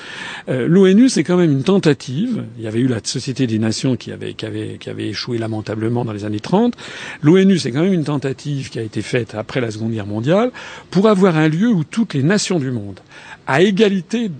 [0.48, 2.44] Euh, L'ONU, c'est quand même une tentative.
[2.58, 5.38] Il y avait eu la Société des Nations qui avait qui avait qui avait échoué
[5.38, 6.74] lamentablement les années 30.
[7.22, 10.50] L'ONU, c'est quand même une tentative qui a été faite après la Seconde Guerre mondiale
[10.90, 13.00] pour avoir un lieu où toutes les nations du monde,
[13.46, 14.30] à égalité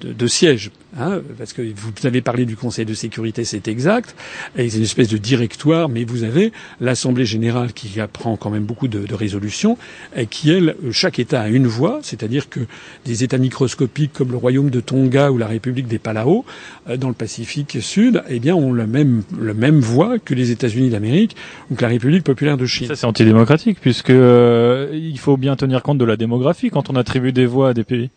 [0.00, 4.14] de, de sièges, Hein, parce que vous avez parlé du Conseil de sécurité, c'est exact,
[4.56, 8.64] et c'est une espèce de directoire, mais vous avez l'Assemblée générale qui prend quand même
[8.64, 9.76] beaucoup de, de, résolutions,
[10.14, 12.60] et qui, elle, chaque État a une voix, c'est-à-dire que
[13.04, 16.44] des États microscopiques comme le Royaume de Tonga ou la République des Palau,
[16.88, 20.90] euh, dans le Pacifique Sud, eh bien, ont la même, même voix que les États-Unis
[20.90, 21.34] d'Amérique
[21.72, 22.86] ou que la République populaire de Chine.
[22.86, 26.94] Ça, c'est antidémocratique, puisque euh, il faut bien tenir compte de la démographie quand on
[26.94, 28.10] attribue des voix à des pays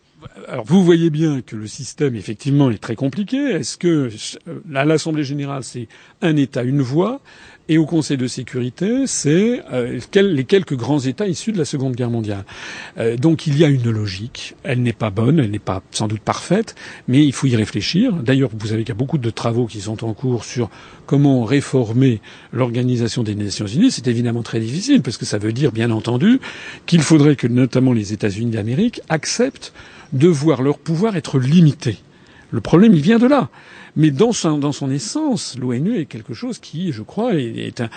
[0.46, 3.36] alors vous voyez bien que le système effectivement est très compliqué.
[3.36, 4.10] Est-ce que
[4.74, 5.88] à l'Assemblée générale c'est
[6.22, 7.20] un État une voix?
[7.68, 11.94] Et au Conseil de sécurité c'est euh, les quelques grands États issus de la Seconde
[11.94, 12.44] Guerre mondiale.
[12.98, 14.54] Euh, donc il y a une logique.
[14.62, 16.74] Elle n'est pas bonne, elle n'est pas sans doute parfaite,
[17.06, 18.12] mais il faut y réfléchir.
[18.14, 20.70] D'ailleurs vous savez qu'il y a beaucoup de travaux qui sont en cours sur
[21.06, 22.20] comment réformer
[22.52, 23.90] l'organisation des Nations Unies.
[23.90, 26.40] C'est évidemment très difficile parce que ça veut dire bien entendu
[26.86, 29.72] qu'il faudrait que notamment les États-Unis d'Amérique acceptent
[30.12, 31.98] de voir leur pouvoir être limité.
[32.50, 33.50] Le problème, il vient de là.
[33.96, 37.88] Mais dans son, dans son essence, l'ONU est quelque chose qui, je crois, est, un,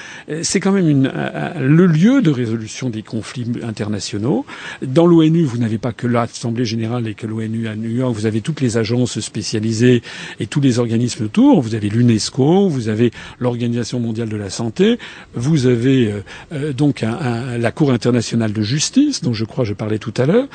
[0.42, 1.12] c'est quand même une,
[1.60, 4.46] le lieu de résolution des conflits internationaux.
[4.82, 8.26] Dans l'ONU, vous n'avez pas que l'Assemblée générale et que l'ONU à New York, vous
[8.26, 10.02] avez toutes les agences spécialisées
[10.40, 11.62] et tous les organismes autour.
[11.62, 14.98] Vous avez l'UNESCO, vous avez l'Organisation mondiale de la santé,
[15.34, 16.24] vous avez euh,
[16.54, 20.26] euh, donc un, la Cour internationale de justice, dont je crois je parlais tout à
[20.26, 20.48] l'heure,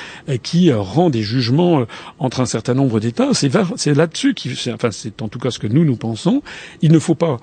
[0.43, 1.87] qui euh, rend des jugements
[2.19, 3.31] entre un certain nombre d'États.
[3.33, 6.43] C'est, c'est là-dessus qui, enfin, c'est en tout cas ce que nous, nous pensons.
[6.83, 7.39] Il ne faut pas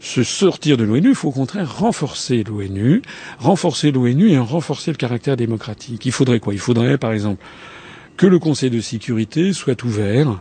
[0.00, 3.02] se sortir de l'ONU, il faut au contraire renforcer l'ONU,
[3.38, 6.04] renforcer l'ONU et renforcer le caractère démocratique.
[6.04, 6.52] Il faudrait quoi?
[6.52, 7.42] Il faudrait, par exemple,
[8.16, 10.40] que le Conseil de sécurité soit ouvert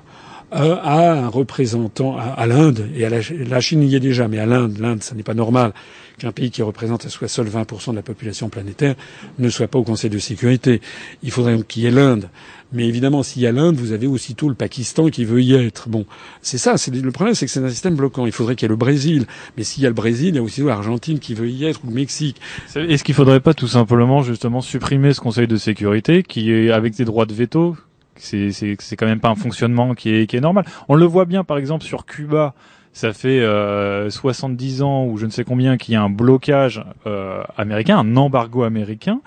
[0.54, 4.40] euh, à un représentant à, l'Inde et à la, la, Chine y est déjà, mais
[4.40, 5.74] à l'Inde, l'Inde, ça n'est pas normal
[6.18, 8.96] qu'un pays qui représente à soi seul 20% de la population planétaire
[9.40, 10.82] ne soit pas au Conseil de sécurité.
[11.24, 12.30] Il faudrait qu'il y ait l'Inde.
[12.74, 15.88] Mais évidemment, s'il y a l'Inde, vous avez aussitôt le Pakistan qui veut y être.
[15.88, 16.06] Bon,
[16.42, 16.76] c'est ça.
[16.92, 18.26] Le problème, c'est que c'est un système bloquant.
[18.26, 19.26] Il faudrait qu'il y ait le Brésil.
[19.58, 21.82] Mais s'il y a le Brésil, il y a aussi l'Argentine qui veut y être
[21.84, 22.42] ou le Mexique.
[22.76, 26.96] Est-ce qu'il faudrait pas tout simplement justement supprimer ce Conseil de sécurité qui est avec
[26.96, 27.78] des droits de veto?
[28.18, 30.66] C'est c'est quand même pas un fonctionnement qui est qui est normal.
[30.88, 32.56] On le voit bien par exemple sur Cuba
[32.96, 36.82] ça fait euh, 70 ans ou je ne sais combien qu'il y a un blocage
[37.06, 39.20] euh, américain, un embargo américain.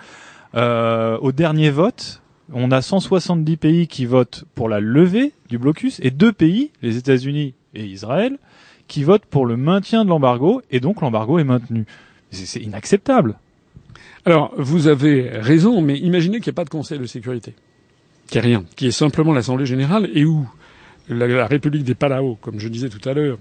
[0.54, 2.22] Euh, au dernier vote,
[2.52, 6.96] on a 170 pays qui votent pour la levée du blocus et deux pays, les
[6.96, 8.38] États-Unis et Israël,
[8.86, 11.84] qui votent pour le maintien de l'embargo et donc l'embargo est maintenu.
[12.30, 13.38] C'est inacceptable.
[14.24, 17.54] Alors, vous avez raison, mais imaginez qu'il n'y a pas de Conseil de sécurité,
[18.26, 20.46] qu'il n'y a rien, qui est simplement l'Assemblée générale et où
[21.08, 23.38] la, la République des Palau, comme je disais tout à l'heure,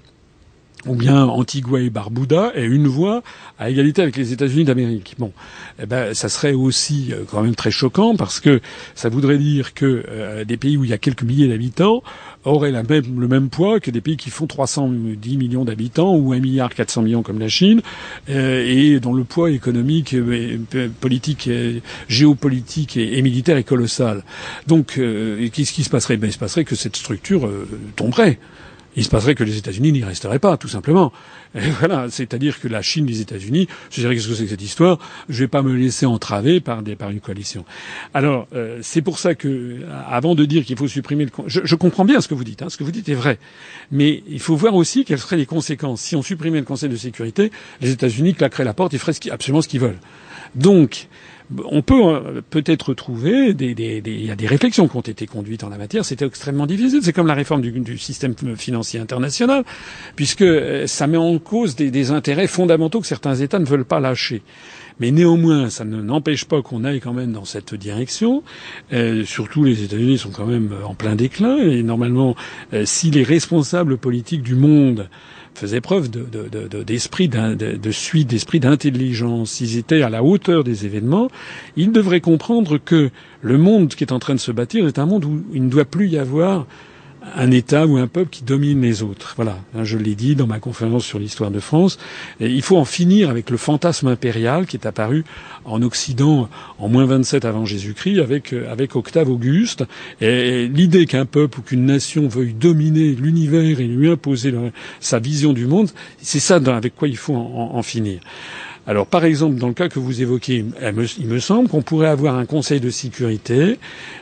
[0.87, 3.21] ou bien Antigua et Barbuda aient une voix
[3.59, 5.15] à égalité avec les États-Unis d'Amérique.
[5.17, 5.31] Bon,
[5.81, 8.61] eh ben, ça serait aussi euh, quand même très choquant parce que
[8.95, 12.03] ça voudrait dire que euh, des pays où il y a quelques milliers d'habitants
[12.45, 16.73] auraient le même poids que des pays qui font 310 millions d'habitants ou 1 milliard
[16.73, 17.81] 400 millions comme la Chine
[18.29, 20.15] euh, et dont le poids économique,
[21.01, 21.49] politique,
[22.07, 24.23] géopolitique et, militaire est colossal.
[24.67, 26.17] Donc, qu'est-ce qui se passerait?
[26.17, 27.49] Ben, Il se passerait que cette structure
[27.95, 28.39] tomberait
[28.97, 31.13] il se passerait que les États-Unis n'y resteraient pas, tout simplement.
[31.55, 34.61] Et voilà, c'est-à-dire que la Chine, les États-Unis, je dirais qu'est-ce que c'est que cette
[34.61, 34.97] histoire?
[35.29, 37.63] Je vais pas me laisser entraver par des par une coalition.
[38.13, 39.77] Alors euh, c'est pour ça que,
[40.09, 42.63] avant de dire qu'il faut supprimer le, je, je, comprends bien ce que vous dites,
[42.63, 43.37] hein, ce que vous dites est vrai,
[43.91, 46.95] mais il faut voir aussi quelles seraient les conséquences si on supprimait le Conseil de
[46.95, 47.51] sécurité.
[47.81, 49.99] Les États-Unis claqueraient la porte et feraient absolument ce qu'ils veulent.
[50.55, 51.07] Donc
[51.65, 55.69] on peut euh, peut-être trouver des, des, des, des réflexions qui ont été conduites en
[55.69, 56.05] la matière.
[56.05, 56.99] C'était extrêmement difficile.
[57.03, 59.63] C'est comme la réforme du, du, système financier international,
[60.15, 63.85] puisque euh, ça met en cause des, des, intérêts fondamentaux que certains États ne veulent
[63.85, 64.41] pas lâcher.
[64.99, 68.43] Mais néanmoins, ça ne n'empêche pas qu'on aille quand même dans cette direction.
[68.93, 71.57] Euh, surtout, les États-Unis sont quand même en plein déclin.
[71.57, 72.35] Et normalement,
[72.73, 75.09] euh, si les responsables politiques du monde
[75.57, 81.29] faisaient preuve d'esprit, de, de, suite, d'esprit d'intelligence, s'ils étaient à la hauteur des événements,
[81.75, 83.09] ils devraient comprendre que
[83.41, 85.69] le monde qui est en train de se bâtir est un monde où il ne
[85.69, 86.67] doit plus y avoir
[87.35, 89.33] un État ou un peuple qui domine les autres.
[89.35, 91.97] Voilà, hein, je l'ai dit dans ma conférence sur l'histoire de France.
[92.39, 95.25] Il faut en finir avec le fantasme impérial qui est apparu
[95.65, 96.49] en Occident
[96.79, 99.83] en moins 27 avant Jésus-Christ avec, euh, avec Octave Auguste.
[100.21, 104.53] Et, l'idée qu'un peuple ou qu'une nation veuille dominer l'univers et lui imposer
[104.99, 105.89] sa vision du monde,
[106.21, 108.19] c'est ça avec quoi il faut en, finir.
[108.87, 110.65] Alors, par exemple, dans le cas que vous évoquez,
[111.19, 113.79] il me semble qu'on pourrait avoir un Conseil de sécurité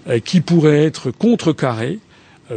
[0.10, 2.00] euh, qui pourrait être contrecarré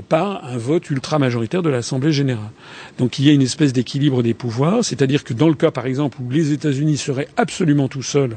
[0.09, 2.51] par un vote ultra majoritaire de l'Assemblée générale.
[2.99, 5.87] Donc il y a une espèce d'équilibre des pouvoirs, c'est-à-dire que dans le cas, par
[5.87, 8.37] exemple, où les États-Unis seraient absolument tout seuls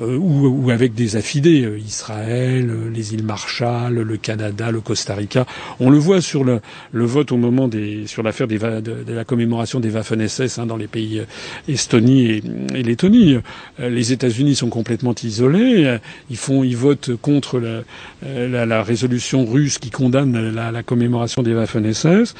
[0.00, 5.14] ou, ou, avec des affidés, euh, Israël, euh, les îles Marshall, le Canada, le Costa
[5.14, 5.46] Rica.
[5.80, 6.60] On le voit sur le,
[6.92, 10.66] le vote au moment des sur l'affaire des de, de, la commémoration des Waffen-SS hein,
[10.66, 11.22] dans les pays
[11.68, 12.42] Estonie et,
[12.74, 13.38] et Lettonie.
[13.78, 15.98] Les États-Unis sont complètement isolés.
[16.30, 17.82] Ils font, ils votent contre la,
[18.22, 22.34] la, la résolution russe qui condamne la, la commémoration des Waffen-SS.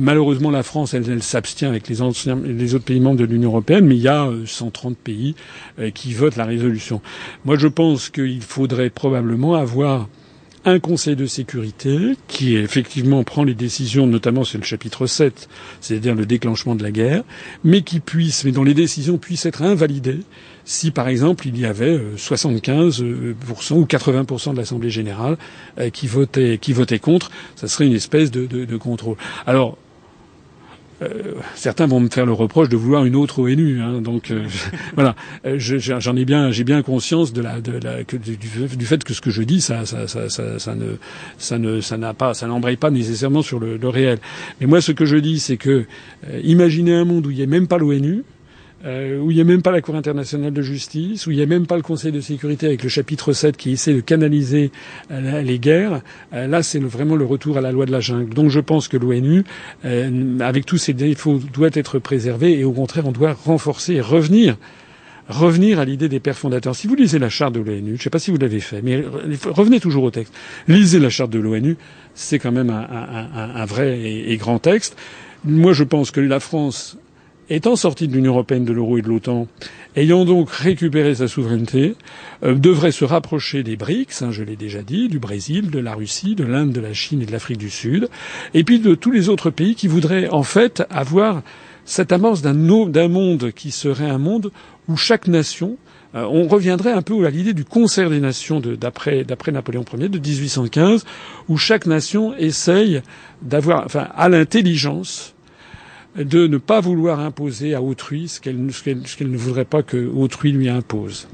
[0.00, 3.50] malheureusement, la France, elle, elle s'abstient avec les, anciens, les autres pays membres de l'Union
[3.50, 5.34] européenne, mais il y a 130 pays
[5.94, 6.93] qui votent la résolution.
[7.44, 10.08] Moi, je pense qu'il faudrait probablement avoir
[10.66, 15.48] un Conseil de sécurité qui effectivement prend les décisions, notamment sur le chapitre 7,
[15.80, 17.22] c'est-à-dire le déclenchement de la guerre,
[17.64, 20.20] mais qui puisse, mais dont les décisions puissent être invalidées
[20.64, 23.34] si, par exemple, il y avait 75% euh,
[23.72, 25.36] ou 80% de l'Assemblée générale
[25.78, 26.58] euh, qui votait,
[26.98, 29.16] contre, ça serait une espèce de, de, de contrôle.
[29.46, 29.76] Alors,
[31.04, 33.80] euh, certains vont me faire le reproche de vouloir une autre ONU.
[33.80, 34.46] Hein, donc euh,
[34.94, 35.14] voilà,
[35.46, 39.20] euh, j'en ai bien, j'ai bien conscience de la, de la du, fait que ce
[39.20, 42.90] que je dis, ça, ça, ça, ça, ça ne, ça n'a pas, ça n'embraye pas
[42.90, 44.18] nécessairement sur le, réel.
[44.60, 45.84] Mais moi, ce que je dis, c'est que
[46.42, 48.24] imaginez un monde où il n'y a même pas l'ONU,
[48.84, 51.42] euh, où il n'y a même pas la Cour internationale de justice, où il n'y
[51.42, 54.72] a même pas le Conseil de sécurité avec le chapitre 7 qui essaie de canaliser
[55.10, 56.02] euh, les guerres.
[56.32, 58.34] Euh, là, c'est vraiment le retour à la loi de la jungle.
[58.34, 59.44] Donc je pense que l'ONU,
[60.40, 64.56] avec tous ses défauts, doit être préservée et au contraire, on doit renforcer et revenir
[65.28, 66.76] revenir à l'idée des pères fondateurs.
[66.76, 68.82] Si vous lisez la charte de l'ONU, je ne sais pas si vous l'avez fait,
[68.82, 69.02] mais
[69.46, 70.34] revenez toujours au texte.
[70.68, 71.76] Lisez la charte de l'ONU,
[72.14, 72.86] c'est quand même un,
[73.54, 74.96] un, vrai et, grand texte.
[75.44, 76.98] Moi, je pense que la France
[77.50, 79.46] étant sortie de l'Union européenne, de l'euro et de l'OTAN,
[79.96, 81.94] ayant donc récupéré sa souveraineté,
[82.42, 85.94] euh, devrait se rapprocher des BRICS, hein, je l'ai déjà dit, du Brésil, de la
[85.94, 88.08] Russie, de l'Inde, de la Chine et de l'Afrique du Sud,
[88.54, 91.42] et puis de tous les autres pays qui voudraient en fait avoir
[91.84, 92.54] cette amorce d'un
[93.08, 94.50] monde qui serait un monde
[94.88, 95.76] où chaque nation
[96.14, 100.18] euh, on reviendrait un peu à l'idée du concert des nations d'après Napoléon Ier de
[100.18, 101.04] 1815,
[101.48, 103.02] où chaque nation essaye
[103.42, 105.33] d'avoir, enfin, à l'intelligence
[106.16, 110.68] de ne pas vouloir imposer à autrui ce qu'elle ne voudrait pas que autrui lui
[110.68, 111.28] impose.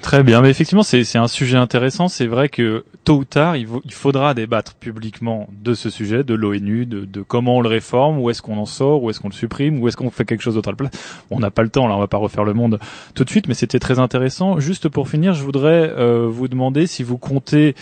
[0.00, 2.08] Très bien, mais effectivement c'est un sujet intéressant.
[2.08, 6.86] C'est vrai que tôt ou tard il, faudra débattre publiquement de ce sujet, de l'ONU,
[6.86, 9.80] de, comment on le réforme, où est-ce qu'on en sort, où est-ce qu'on le supprime,
[9.80, 11.24] où est-ce qu'on fait quelque chose d'autre à la place.
[11.30, 12.78] On n'a pas le temps là, on va pas refaire le monde
[13.14, 14.60] tout de suite, mais c'était très intéressant.
[14.60, 17.74] Juste pour finir, je voudrais euh, vous demander si vous comptez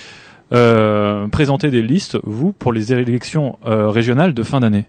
[0.52, 4.86] euh, présenter des listes vous pour les élections euh, régionales de fin d'année.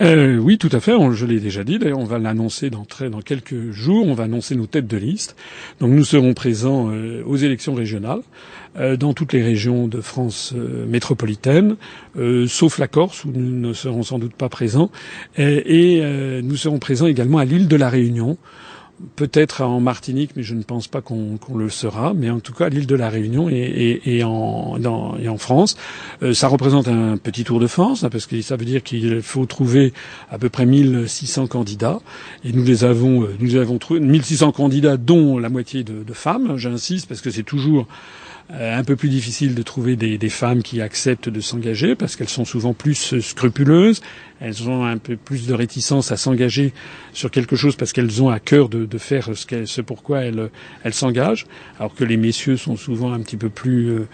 [0.00, 0.92] Euh, Oui, tout à fait.
[1.12, 1.78] je l'ai déjà dit.
[1.78, 4.06] D'ailleurs, on va l'annoncer dans, dans quelques jours.
[4.06, 5.36] On va annoncer nos têtes de liste.
[5.80, 8.22] Donc, nous serons présents euh, aux élections régionales
[8.78, 10.54] euh, dans toutes les régions de France
[10.86, 11.76] métropolitaine,
[12.46, 14.90] sauf la Corse où nous ne serons sans doute pas présents.
[15.36, 18.38] Et, et nous serons présents également à l'île de la Réunion
[19.16, 22.12] peut-être en Martinique, mais je ne pense pas qu'on le sera.
[22.14, 24.76] Mais en tout cas, l'île de la Réunion et, et, en,
[25.20, 25.76] et en France,
[26.22, 29.22] euh, ça représente un petit tour de France, hein, parce que ça veut dire qu'il
[29.22, 29.92] faut trouver
[30.30, 32.00] à peu près 1600 candidats.
[32.44, 36.12] Et nous les avons, euh, nous avons trouvé 1600 candidats, dont la moitié de, de
[36.12, 36.56] femmes.
[36.56, 37.86] J'insiste, parce que c'est toujours
[38.52, 42.28] un peu plus difficile de trouver des, des femmes qui acceptent de s'engager parce qu'elles
[42.28, 44.00] sont souvent plus scrupuleuses,
[44.40, 46.72] elles ont un peu plus de réticence à s'engager
[47.12, 50.50] sur quelque chose parce qu'elles ont à cœur de, de faire ce, ce pourquoi elles,
[50.82, 51.46] elles s'engagent,
[51.78, 54.08] alors que les messieurs sont souvent un petit peu plus euh,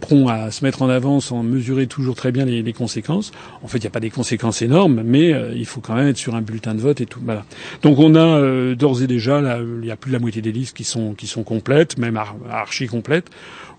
[0.00, 3.32] prompts à se mettre en avant sans mesurer toujours très bien les, les conséquences.
[3.62, 6.08] En fait, il n'y a pas des conséquences énormes, mais euh, il faut quand même
[6.08, 7.20] être sur un bulletin de vote et tout.
[7.22, 7.44] Voilà.
[7.82, 9.40] Donc on a d'ores et déjà,
[9.82, 12.18] il y a plus de la moitié des listes qui sont qui sont complètes, même
[12.50, 13.30] archi complètes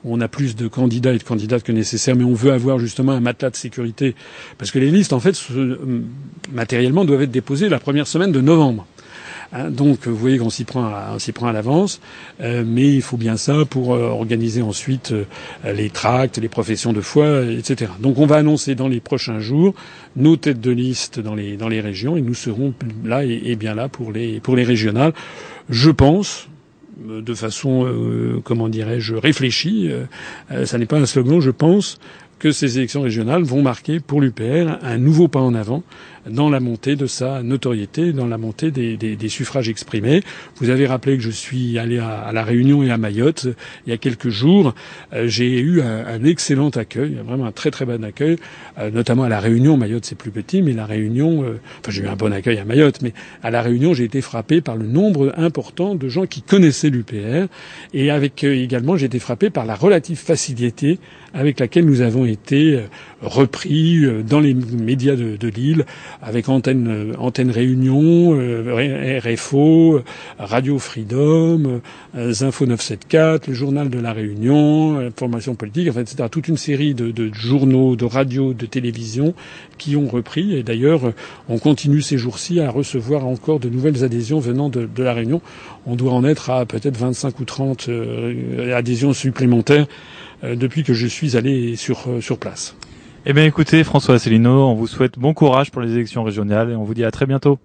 [0.06, 3.14] on a plus de candidats et de candidates que nécessaire, mais on veut avoir justement
[3.14, 4.16] un matelas de sécurité,
[4.58, 5.36] parce que les listes, en fait,
[6.52, 8.86] matériellement, doivent être déposées la première semaine de novembre.
[9.54, 12.02] Hein, donc vous voyez qu'on s'y prend, à, l'avance,
[12.42, 15.26] euh, mais il faut bien ça pour euh, organiser ensuite euh,
[15.72, 17.92] les tracts, les professions de foi, etc.
[18.00, 19.76] Donc on va annoncer dans les prochains jours
[20.16, 22.74] nos têtes de liste dans les régions et nous serons
[23.06, 25.14] là et, bien là pour les régionales.
[25.70, 26.48] Je pense,
[26.98, 29.90] de façon, euh, comment dirais-je, réfléchie.
[29.92, 30.06] Euh,
[30.52, 32.00] euh, ça n'est pas un slogan, je pense
[32.44, 35.82] que ces élections régionales vont marquer pour l'UPR un nouveau pas en avant
[36.30, 40.24] dans la montée de sa notoriété, dans la montée des, des, des suffrages exprimés.
[40.58, 43.48] Vous avez rappelé que je suis allé à, à, la Réunion et à Mayotte
[43.86, 44.76] il y a quelques jours.
[45.14, 48.36] Euh, j'ai eu un, un, excellent accueil, vraiment un très très bon accueil,
[48.78, 49.78] euh, notamment à la Réunion.
[49.78, 52.66] Mayotte c'est plus petit, mais la Réunion, euh, enfin j'ai eu un bon accueil à
[52.66, 56.42] Mayotte, mais à la Réunion j'ai été frappé par le nombre important de gens qui
[56.42, 57.48] connaissaient l'UPR
[57.94, 61.00] et avec également j'ai été frappé par la relative facilité
[61.34, 62.80] avec laquelle nous avons été
[63.22, 65.86] repris dans les médias de, de Lille
[66.22, 70.02] avec Antenne, euh, Antenne Réunion, euh, RFO,
[70.40, 71.82] Radio Freedom,
[72.16, 76.26] euh, Info 974, le Journal de la Réunion, Formation politique, enfin, etc.
[76.30, 79.34] Toute une série de, de journaux, de radios, de télévision
[79.78, 80.56] qui ont repris.
[80.56, 81.14] Et d'ailleurs,
[81.50, 85.42] on continue ces jours-ci à recevoir encore de nouvelles adhésions venant de, de la Réunion.
[85.86, 87.90] On doit en être à peut-être 25 ou 30
[88.74, 89.88] adhésions supplémentaires
[90.44, 92.76] depuis que je suis allé sur, sur place.
[93.26, 96.76] Eh bien écoutez, François Asselineau, on vous souhaite bon courage pour les élections régionales et
[96.76, 97.58] on vous dit à très bientôt.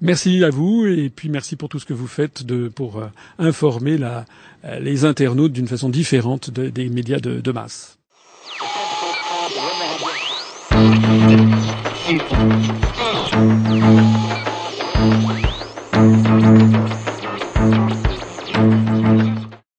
[0.00, 3.06] Merci à vous et puis merci pour tout ce que vous faites de, pour euh,
[3.40, 4.24] informer la,
[4.64, 7.98] euh, les internautes d'une façon différente de, des médias de, de masse.